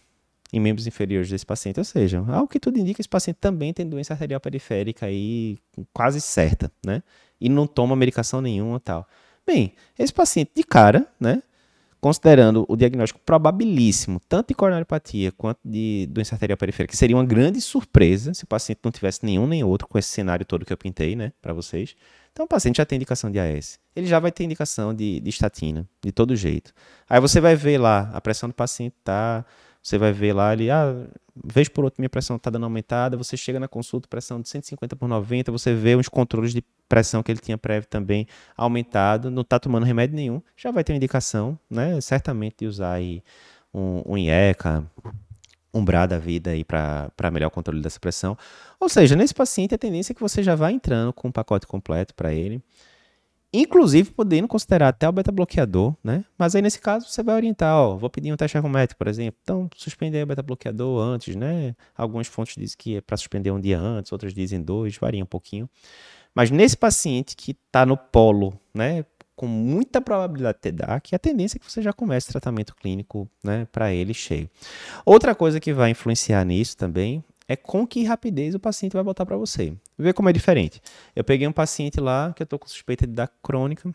em 0.51 0.59
membros 0.59 0.87
inferiores 0.87 1.29
desse 1.29 1.45
paciente, 1.45 1.79
ou 1.79 1.83
seja, 1.83 2.19
algo 2.27 2.47
que 2.47 2.59
tudo 2.59 2.79
indica 2.79 3.01
esse 3.01 3.09
paciente 3.09 3.37
também 3.37 3.73
tem 3.73 3.87
doença 3.87 4.13
arterial 4.13 4.39
periférica 4.39 5.05
aí 5.05 5.57
quase 5.93 6.19
certa, 6.19 6.71
né? 6.85 7.03
e 7.39 7.47
não 7.49 7.65
toma 7.65 7.95
medicação 7.95 8.41
nenhuma 8.41 8.79
tal. 8.79 9.07
Bem, 9.45 9.73
esse 9.97 10.13
paciente 10.13 10.51
de 10.55 10.63
cara, 10.63 11.07
né, 11.19 11.41
considerando 11.99 12.65
o 12.67 12.75
diagnóstico 12.75 13.19
probabilíssimo, 13.25 14.21
tanto 14.27 14.49
de 14.49 14.53
coronariopatia 14.53 15.31
quanto 15.31 15.59
de 15.65 16.07
doença 16.09 16.35
arterial 16.35 16.57
periférica, 16.57 16.91
que 16.91 16.97
seria 16.97 17.15
uma 17.15 17.25
grande 17.25 17.59
surpresa 17.59 18.33
se 18.33 18.43
o 18.43 18.47
paciente 18.47 18.79
não 18.83 18.91
tivesse 18.91 19.25
nenhum 19.25 19.47
nem 19.47 19.63
outro 19.63 19.87
com 19.87 19.97
esse 19.97 20.09
cenário 20.09 20.45
todo 20.45 20.65
que 20.65 20.71
eu 20.71 20.77
pintei, 20.77 21.15
né, 21.15 21.31
para 21.41 21.53
vocês. 21.53 21.95
Então 22.31 22.45
o 22.45 22.47
paciente 22.47 22.77
já 22.77 22.85
tem 22.85 22.97
indicação 22.97 23.31
de 23.31 23.39
AS. 23.39 23.79
Ele 23.95 24.05
já 24.05 24.19
vai 24.19 24.31
ter 24.31 24.43
indicação 24.43 24.93
de, 24.93 25.19
de 25.19 25.29
estatina, 25.29 25.87
de 26.03 26.11
todo 26.11 26.35
jeito. 26.35 26.73
Aí 27.09 27.19
você 27.19 27.41
vai 27.41 27.55
ver 27.55 27.79
lá, 27.79 28.11
a 28.13 28.21
pressão 28.21 28.47
do 28.47 28.55
paciente 28.55 28.95
tá 29.03 29.43
você 29.81 29.97
vai 29.97 30.11
ver 30.11 30.33
lá, 30.33 30.53
ele, 30.53 30.69
ah, 30.69 31.07
vez 31.45 31.69
por 31.69 31.83
outra 31.83 32.01
minha 32.01 32.09
pressão 32.09 32.35
está 32.35 32.49
dando 32.49 32.63
aumentada, 32.63 33.15
você 33.15 33.37
chega 33.37 33.59
na 33.59 33.67
consulta, 33.67 34.07
pressão 34.07 34.41
de 34.41 34.49
150 34.49 34.95
por 34.95 35.07
90, 35.07 35.51
você 35.51 35.73
vê 35.73 35.95
os 35.95 36.09
controles 36.09 36.53
de 36.53 36.63
pressão 36.87 37.23
que 37.23 37.31
ele 37.31 37.39
tinha 37.39 37.57
prévio 37.57 37.87
também 37.87 38.27
aumentado, 38.57 39.31
não 39.31 39.41
está 39.41 39.59
tomando 39.59 39.85
remédio 39.85 40.15
nenhum, 40.15 40.41
já 40.57 40.71
vai 40.71 40.83
ter 40.83 40.91
uma 40.91 40.97
indicação, 40.97 41.57
né, 41.69 41.99
certamente 42.01 42.57
de 42.59 42.67
usar 42.67 42.93
aí 42.93 43.23
um, 43.73 44.13
um 44.13 44.17
IECA, 44.17 44.83
um 45.73 45.85
BRA 45.85 46.07
da 46.07 46.17
vida 46.17 46.51
aí 46.51 46.63
para 46.63 47.31
melhor 47.31 47.49
controle 47.51 47.81
dessa 47.81 47.99
pressão. 47.99 48.37
Ou 48.79 48.89
seja, 48.89 49.15
nesse 49.15 49.33
paciente 49.33 49.75
a 49.75 49.77
tendência 49.77 50.13
é 50.13 50.15
que 50.15 50.21
você 50.21 50.41
já 50.41 50.55
vá 50.55 50.71
entrando 50.71 51.13
com 51.13 51.27
um 51.27 51.31
pacote 51.31 51.67
completo 51.67 52.13
para 52.15 52.33
ele 52.33 52.61
inclusive 53.53 54.11
podendo 54.11 54.47
considerar 54.47 54.89
até 54.89 55.07
o 55.07 55.11
beta-bloqueador, 55.11 55.95
né? 56.03 56.23
Mas 56.37 56.55
aí 56.55 56.61
nesse 56.61 56.79
caso 56.79 57.07
você 57.07 57.23
vai 57.23 57.35
orientar, 57.35 57.75
ó, 57.75 57.97
vou 57.97 58.09
pedir 58.09 58.31
um 58.31 58.37
teste 58.37 58.57
ergométrico, 58.57 58.97
por 58.97 59.07
exemplo. 59.07 59.39
Então, 59.43 59.69
suspender 59.75 60.23
o 60.23 60.27
beta-bloqueador 60.27 61.01
antes, 61.01 61.35
né? 61.35 61.75
Algumas 61.97 62.27
fontes 62.27 62.55
dizem 62.55 62.75
que 62.77 62.95
é 62.97 63.01
para 63.01 63.17
suspender 63.17 63.51
um 63.51 63.59
dia 63.59 63.79
antes, 63.79 64.11
outras 64.11 64.33
dizem 64.33 64.61
dois, 64.61 64.97
varia 64.97 65.23
um 65.23 65.27
pouquinho. 65.27 65.69
Mas 66.33 66.51
nesse 66.51 66.77
paciente 66.77 67.35
que 67.35 67.51
está 67.51 67.85
no 67.85 67.97
polo, 67.97 68.53
né? 68.73 69.03
Com 69.35 69.47
muita 69.47 70.01
probabilidade 70.01 70.57
de 70.57 70.61
ter 70.61 70.71
DAC, 70.73 71.15
a 71.15 71.19
tendência 71.19 71.57
é 71.57 71.59
que 71.59 71.71
você 71.71 71.81
já 71.81 71.93
comece 71.93 72.27
tratamento 72.27 72.75
clínico, 72.75 73.27
né? 73.41 73.65
Para 73.71 73.93
ele 73.93 74.13
cheio. 74.13 74.49
Outra 75.05 75.33
coisa 75.33 75.61
que 75.61 75.71
vai 75.73 75.91
influenciar 75.91 76.43
nisso 76.43 76.75
também 76.75 77.23
é 77.49 77.55
com 77.55 77.87
que 77.87 78.03
rapidez 78.03 78.53
o 78.53 78.59
paciente 78.59 78.93
vai 78.93 79.01
voltar 79.01 79.25
para 79.25 79.35
você. 79.35 79.73
Vê 79.97 80.13
como 80.13 80.29
é 80.29 80.33
diferente. 80.33 80.79
Eu 81.15 81.23
peguei 81.23 81.47
um 81.47 81.51
paciente 81.51 81.99
lá 81.99 82.31
que 82.31 82.43
eu 82.43 82.45
estou 82.45 82.59
com 82.59 82.67
suspeita 82.67 83.07
de 83.07 83.13
dar 83.13 83.27
crônica, 83.41 83.91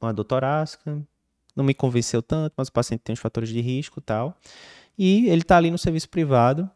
uma 0.00 0.14
dor 0.14 0.22
torácica, 0.22 1.02
não 1.56 1.64
me 1.64 1.74
convenceu 1.74 2.22
tanto, 2.22 2.54
mas 2.56 2.68
o 2.68 2.72
paciente 2.72 3.00
tem 3.00 3.12
os 3.12 3.18
fatores 3.18 3.48
de 3.48 3.60
risco 3.60 4.00
tal. 4.00 4.38
E 4.96 5.28
ele 5.28 5.42
está 5.42 5.56
ali 5.56 5.68
no 5.68 5.78
serviço 5.78 6.08
privado. 6.08 6.70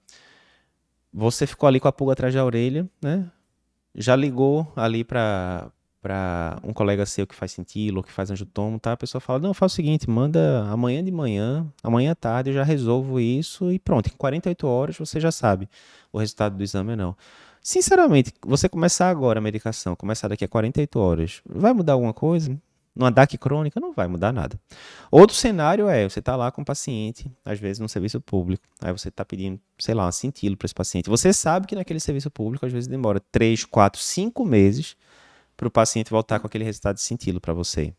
Você 1.12 1.46
ficou 1.46 1.68
ali 1.68 1.78
com 1.78 1.86
a 1.86 1.92
pulga 1.92 2.14
atrás 2.14 2.34
da 2.34 2.44
orelha, 2.44 2.90
né? 3.00 3.30
Já 3.94 4.16
ligou 4.16 4.72
ali 4.74 5.04
para 5.04 5.70
para 6.02 6.58
um 6.64 6.72
colega 6.72 7.06
seu 7.06 7.26
que 7.26 7.34
faz 7.34 7.52
cintilo, 7.52 8.02
que 8.02 8.10
faz 8.12 8.30
angiotomo, 8.30 8.78
tá? 8.78 8.92
A 8.92 8.96
pessoa 8.96 9.20
fala: 9.20 9.38
"Não, 9.38 9.54
faz 9.54 9.72
o 9.72 9.74
seguinte, 9.74 10.10
manda 10.10 10.64
amanhã 10.68 11.02
de 11.02 11.12
manhã, 11.12 11.64
amanhã 11.82 12.10
à 12.10 12.14
tarde 12.14 12.50
eu 12.50 12.54
já 12.54 12.64
resolvo 12.64 13.20
isso 13.20 13.70
e 13.70 13.78
pronto, 13.78 14.08
em 14.08 14.16
48 14.16 14.66
horas 14.66 14.98
você 14.98 15.20
já 15.20 15.30
sabe 15.30 15.68
o 16.12 16.18
resultado 16.18 16.56
do 16.56 16.62
exame 16.62 16.90
ou 16.90 16.96
não". 16.96 17.16
Sinceramente, 17.62 18.34
você 18.44 18.68
começar 18.68 19.08
agora 19.08 19.38
a 19.38 19.42
medicação, 19.42 19.94
começar 19.94 20.26
daqui 20.26 20.44
a 20.44 20.48
48 20.48 20.98
horas, 20.98 21.40
vai 21.48 21.72
mudar 21.72 21.92
alguma 21.92 22.12
coisa? 22.12 22.58
Numa 22.94 23.10
DAC 23.10 23.38
crônica 23.38 23.80
não 23.80 23.92
vai 23.92 24.06
mudar 24.06 24.32
nada. 24.32 24.60
Outro 25.10 25.34
cenário 25.34 25.88
é, 25.88 26.06
você 26.06 26.18
está 26.18 26.36
lá 26.36 26.50
com 26.50 26.60
um 26.60 26.64
paciente, 26.64 27.30
às 27.44 27.58
vezes 27.58 27.78
no 27.78 27.88
serviço 27.88 28.20
público, 28.20 28.62
aí 28.82 28.92
você 28.92 29.08
está 29.08 29.24
pedindo, 29.24 29.58
sei 29.78 29.94
lá, 29.94 30.06
um 30.06 30.12
cintilo 30.12 30.56
para 30.56 30.66
esse 30.66 30.74
paciente. 30.74 31.08
Você 31.08 31.32
sabe 31.32 31.66
que 31.66 31.74
naquele 31.74 32.00
serviço 32.00 32.30
público, 32.30 32.66
às 32.66 32.72
vezes 32.72 32.88
demora 32.88 33.18
3, 33.30 33.64
4, 33.64 33.98
5 33.98 34.44
meses 34.44 34.94
para 35.62 35.68
o 35.68 35.70
paciente 35.70 36.10
voltar 36.10 36.40
com 36.40 36.46
aquele 36.48 36.64
resultado 36.64 36.96
de 36.96 37.02
cintilo 37.02 37.40
para 37.40 37.52
você. 37.52 37.94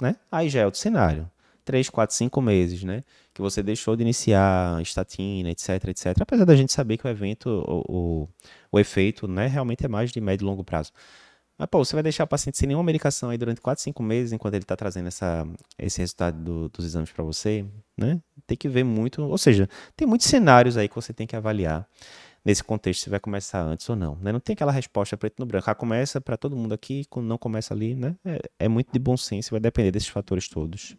Né? 0.00 0.16
Aí 0.30 0.50
já 0.50 0.60
é 0.60 0.64
outro 0.66 0.78
cenário. 0.78 1.30
3, 1.64 1.88
4, 1.88 2.14
5 2.14 2.42
meses, 2.42 2.84
né? 2.84 3.02
Que 3.32 3.40
você 3.40 3.62
deixou 3.62 3.96
de 3.96 4.02
iniciar 4.02 4.80
estatina, 4.82 5.50
etc, 5.50 5.88
etc. 5.88 6.14
Apesar 6.20 6.44
da 6.44 6.54
gente 6.54 6.72
saber 6.72 6.96
que 6.96 7.06
o 7.06 7.10
evento, 7.10 7.48
o, 7.48 7.84
o, 7.88 8.28
o 8.70 8.78
efeito, 8.78 9.26
né, 9.26 9.46
realmente 9.48 9.84
é 9.84 9.88
mais 9.88 10.12
de 10.12 10.20
médio 10.20 10.44
e 10.44 10.46
longo 10.46 10.62
prazo. 10.62 10.92
Mas, 11.58 11.66
pô, 11.68 11.82
você 11.82 11.96
vai 11.96 12.02
deixar 12.02 12.24
o 12.24 12.26
paciente 12.28 12.58
sem 12.58 12.68
nenhuma 12.68 12.84
medicação 12.84 13.30
aí 13.30 13.38
durante 13.38 13.60
4, 13.60 13.82
5 13.82 14.02
meses, 14.02 14.32
enquanto 14.32 14.54
ele 14.54 14.62
está 14.62 14.76
trazendo 14.76 15.08
essa, 15.08 15.44
esse 15.78 15.98
resultado 15.98 16.38
do, 16.38 16.68
dos 16.68 16.84
exames 16.84 17.10
para 17.10 17.24
você, 17.24 17.64
né? 17.96 18.20
Tem 18.46 18.56
que 18.56 18.68
ver 18.68 18.84
muito, 18.84 19.22
ou 19.22 19.38
seja, 19.38 19.68
tem 19.96 20.06
muitos 20.06 20.28
cenários 20.28 20.76
aí 20.76 20.86
que 20.86 20.94
você 20.94 21.14
tem 21.14 21.26
que 21.26 21.34
avaliar 21.34 21.88
nesse 22.46 22.62
contexto 22.62 23.02
se 23.02 23.10
vai 23.10 23.18
começar 23.18 23.60
antes 23.60 23.88
ou 23.90 23.96
não. 23.96 24.14
Né? 24.22 24.30
Não 24.30 24.38
tem 24.38 24.54
aquela 24.54 24.70
resposta 24.70 25.16
preto 25.16 25.40
no 25.40 25.46
branco. 25.46 25.68
Ah, 25.68 25.74
começa 25.74 26.20
para 26.20 26.36
todo 26.36 26.54
mundo 26.54 26.72
aqui, 26.72 27.04
quando 27.10 27.26
não 27.26 27.36
começa 27.36 27.74
ali, 27.74 27.96
né? 27.96 28.14
É, 28.24 28.38
é 28.60 28.68
muito 28.68 28.92
de 28.92 29.00
bom 29.00 29.16
senso, 29.16 29.50
vai 29.50 29.58
depender 29.58 29.90
desses 29.90 30.08
fatores 30.08 30.48
todos 30.48 30.96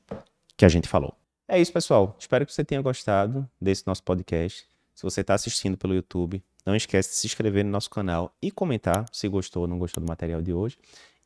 que 0.58 0.66
a 0.66 0.70
gente 0.70 0.90
falou. 0.90 1.16
É 1.48 1.58
isso, 1.58 1.72
pessoal. 1.72 2.18
Espero 2.20 2.46
que 2.46 2.54
você 2.54 2.66
tenha 2.66 2.82
gostado 2.82 3.50
desse 3.62 3.88
nosso 3.88 4.04
podcast. 4.04 4.68
Se 4.94 5.04
você 5.04 5.22
está 5.22 5.36
assistindo 5.36 5.78
pelo 5.78 5.96
YouTube, 5.96 6.44
não 6.66 6.76
esquece 6.76 7.12
de 7.12 7.16
se 7.16 7.28
inscrever 7.28 7.64
no 7.64 7.72
nosso 7.72 7.90
canal 7.90 8.36
e 8.42 8.52
comentar 8.52 9.06
se 9.14 9.26
gostou 9.30 9.62
ou 9.62 9.68
não 9.70 9.80
gostou 9.80 10.04
do 10.04 10.10
material 10.10 10.42
de 10.42 10.52
hoje. 10.52 10.78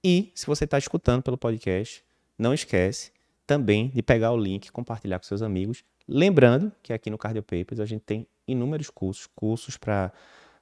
E 0.04 0.32
se 0.36 0.46
você 0.46 0.66
está 0.66 0.78
escutando 0.78 1.24
pelo 1.24 1.38
podcast, 1.38 2.04
não 2.38 2.54
esquece 2.54 3.12
também 3.48 3.90
de 3.90 4.04
pegar 4.04 4.32
o 4.34 4.38
link 4.38 4.68
e 4.68 4.72
compartilhar 4.72 5.18
com 5.18 5.26
seus 5.26 5.42
amigos. 5.42 5.84
Lembrando 6.14 6.74
que 6.84 6.92
aqui 6.92 7.10
no 7.10 7.18
Cardio 7.18 7.42
Papers 7.42 7.80
a 7.80 7.86
gente 7.86 8.02
tem 8.02 8.28
inúmeros 8.46 8.90
cursos, 8.90 9.30
cursos 9.34 9.78
para 9.78 10.12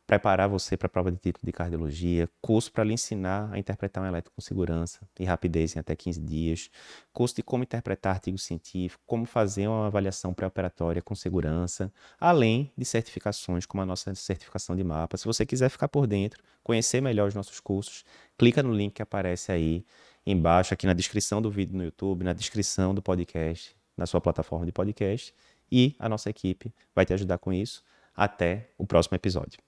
preparar 0.06 0.48
você 0.48 0.78
para 0.78 0.86
a 0.86 0.90
prova 0.90 1.12
de 1.12 1.18
título 1.18 1.44
de 1.44 1.52
cardiologia, 1.52 2.30
curso 2.40 2.72
para 2.72 2.84
lhe 2.84 2.94
ensinar 2.94 3.52
a 3.52 3.58
interpretar 3.58 4.04
um 4.04 4.06
eletro 4.06 4.32
com 4.32 4.42
segurança 4.42 5.00
e 5.20 5.26
rapidez 5.26 5.76
em 5.76 5.80
até 5.80 5.96
15 5.96 6.20
dias, 6.22 6.70
curso 7.12 7.36
de 7.36 7.42
como 7.42 7.64
interpretar 7.64 8.14
artigos 8.14 8.44
científicos, 8.44 9.04
como 9.08 9.26
fazer 9.26 9.68
uma 9.68 9.88
avaliação 9.88 10.36
pré-operatória 10.36 11.02
com 11.02 11.16
segurança, 11.16 11.92
além 12.20 12.72
de 12.78 12.86
certificações 12.86 13.66
como 13.66 13.82
a 13.82 13.88
nossa 13.88 14.14
certificação 14.14 14.76
de 14.76 14.84
mapa. 14.84 15.18
Se 15.18 15.26
você 15.26 15.48
quiser 15.48 15.70
ficar 15.70 15.88
por 15.88 16.06
dentro, 16.06 16.44
conhecer 16.64 17.02
melhor 17.02 17.28
os 17.28 17.34
nossos 17.34 17.60
cursos, 17.60 18.06
clica 18.38 18.62
no 18.62 18.72
link 18.72 18.94
que 18.94 19.02
aparece 19.02 19.52
aí 19.52 19.84
embaixo, 20.28 20.76
aqui 20.76 20.86
na 20.86 20.94
descrição 20.94 21.42
do 21.42 21.50
vídeo 21.50 21.76
no 21.76 21.84
YouTube, 21.84 22.24
na 22.24 22.34
descrição 22.34 22.94
do 22.94 23.02
podcast, 23.02 23.79
na 24.00 24.06
sua 24.06 24.22
plataforma 24.22 24.66
de 24.66 24.72
podcast, 24.72 25.34
e 25.72 25.96
a 26.00 26.10
nossa 26.10 26.30
equipe 26.30 26.74
vai 26.96 27.06
te 27.06 27.14
ajudar 27.14 27.38
com 27.38 27.54
isso. 27.54 27.84
Até 28.16 28.72
o 28.78 28.88
próximo 28.88 29.16
episódio. 29.16 29.60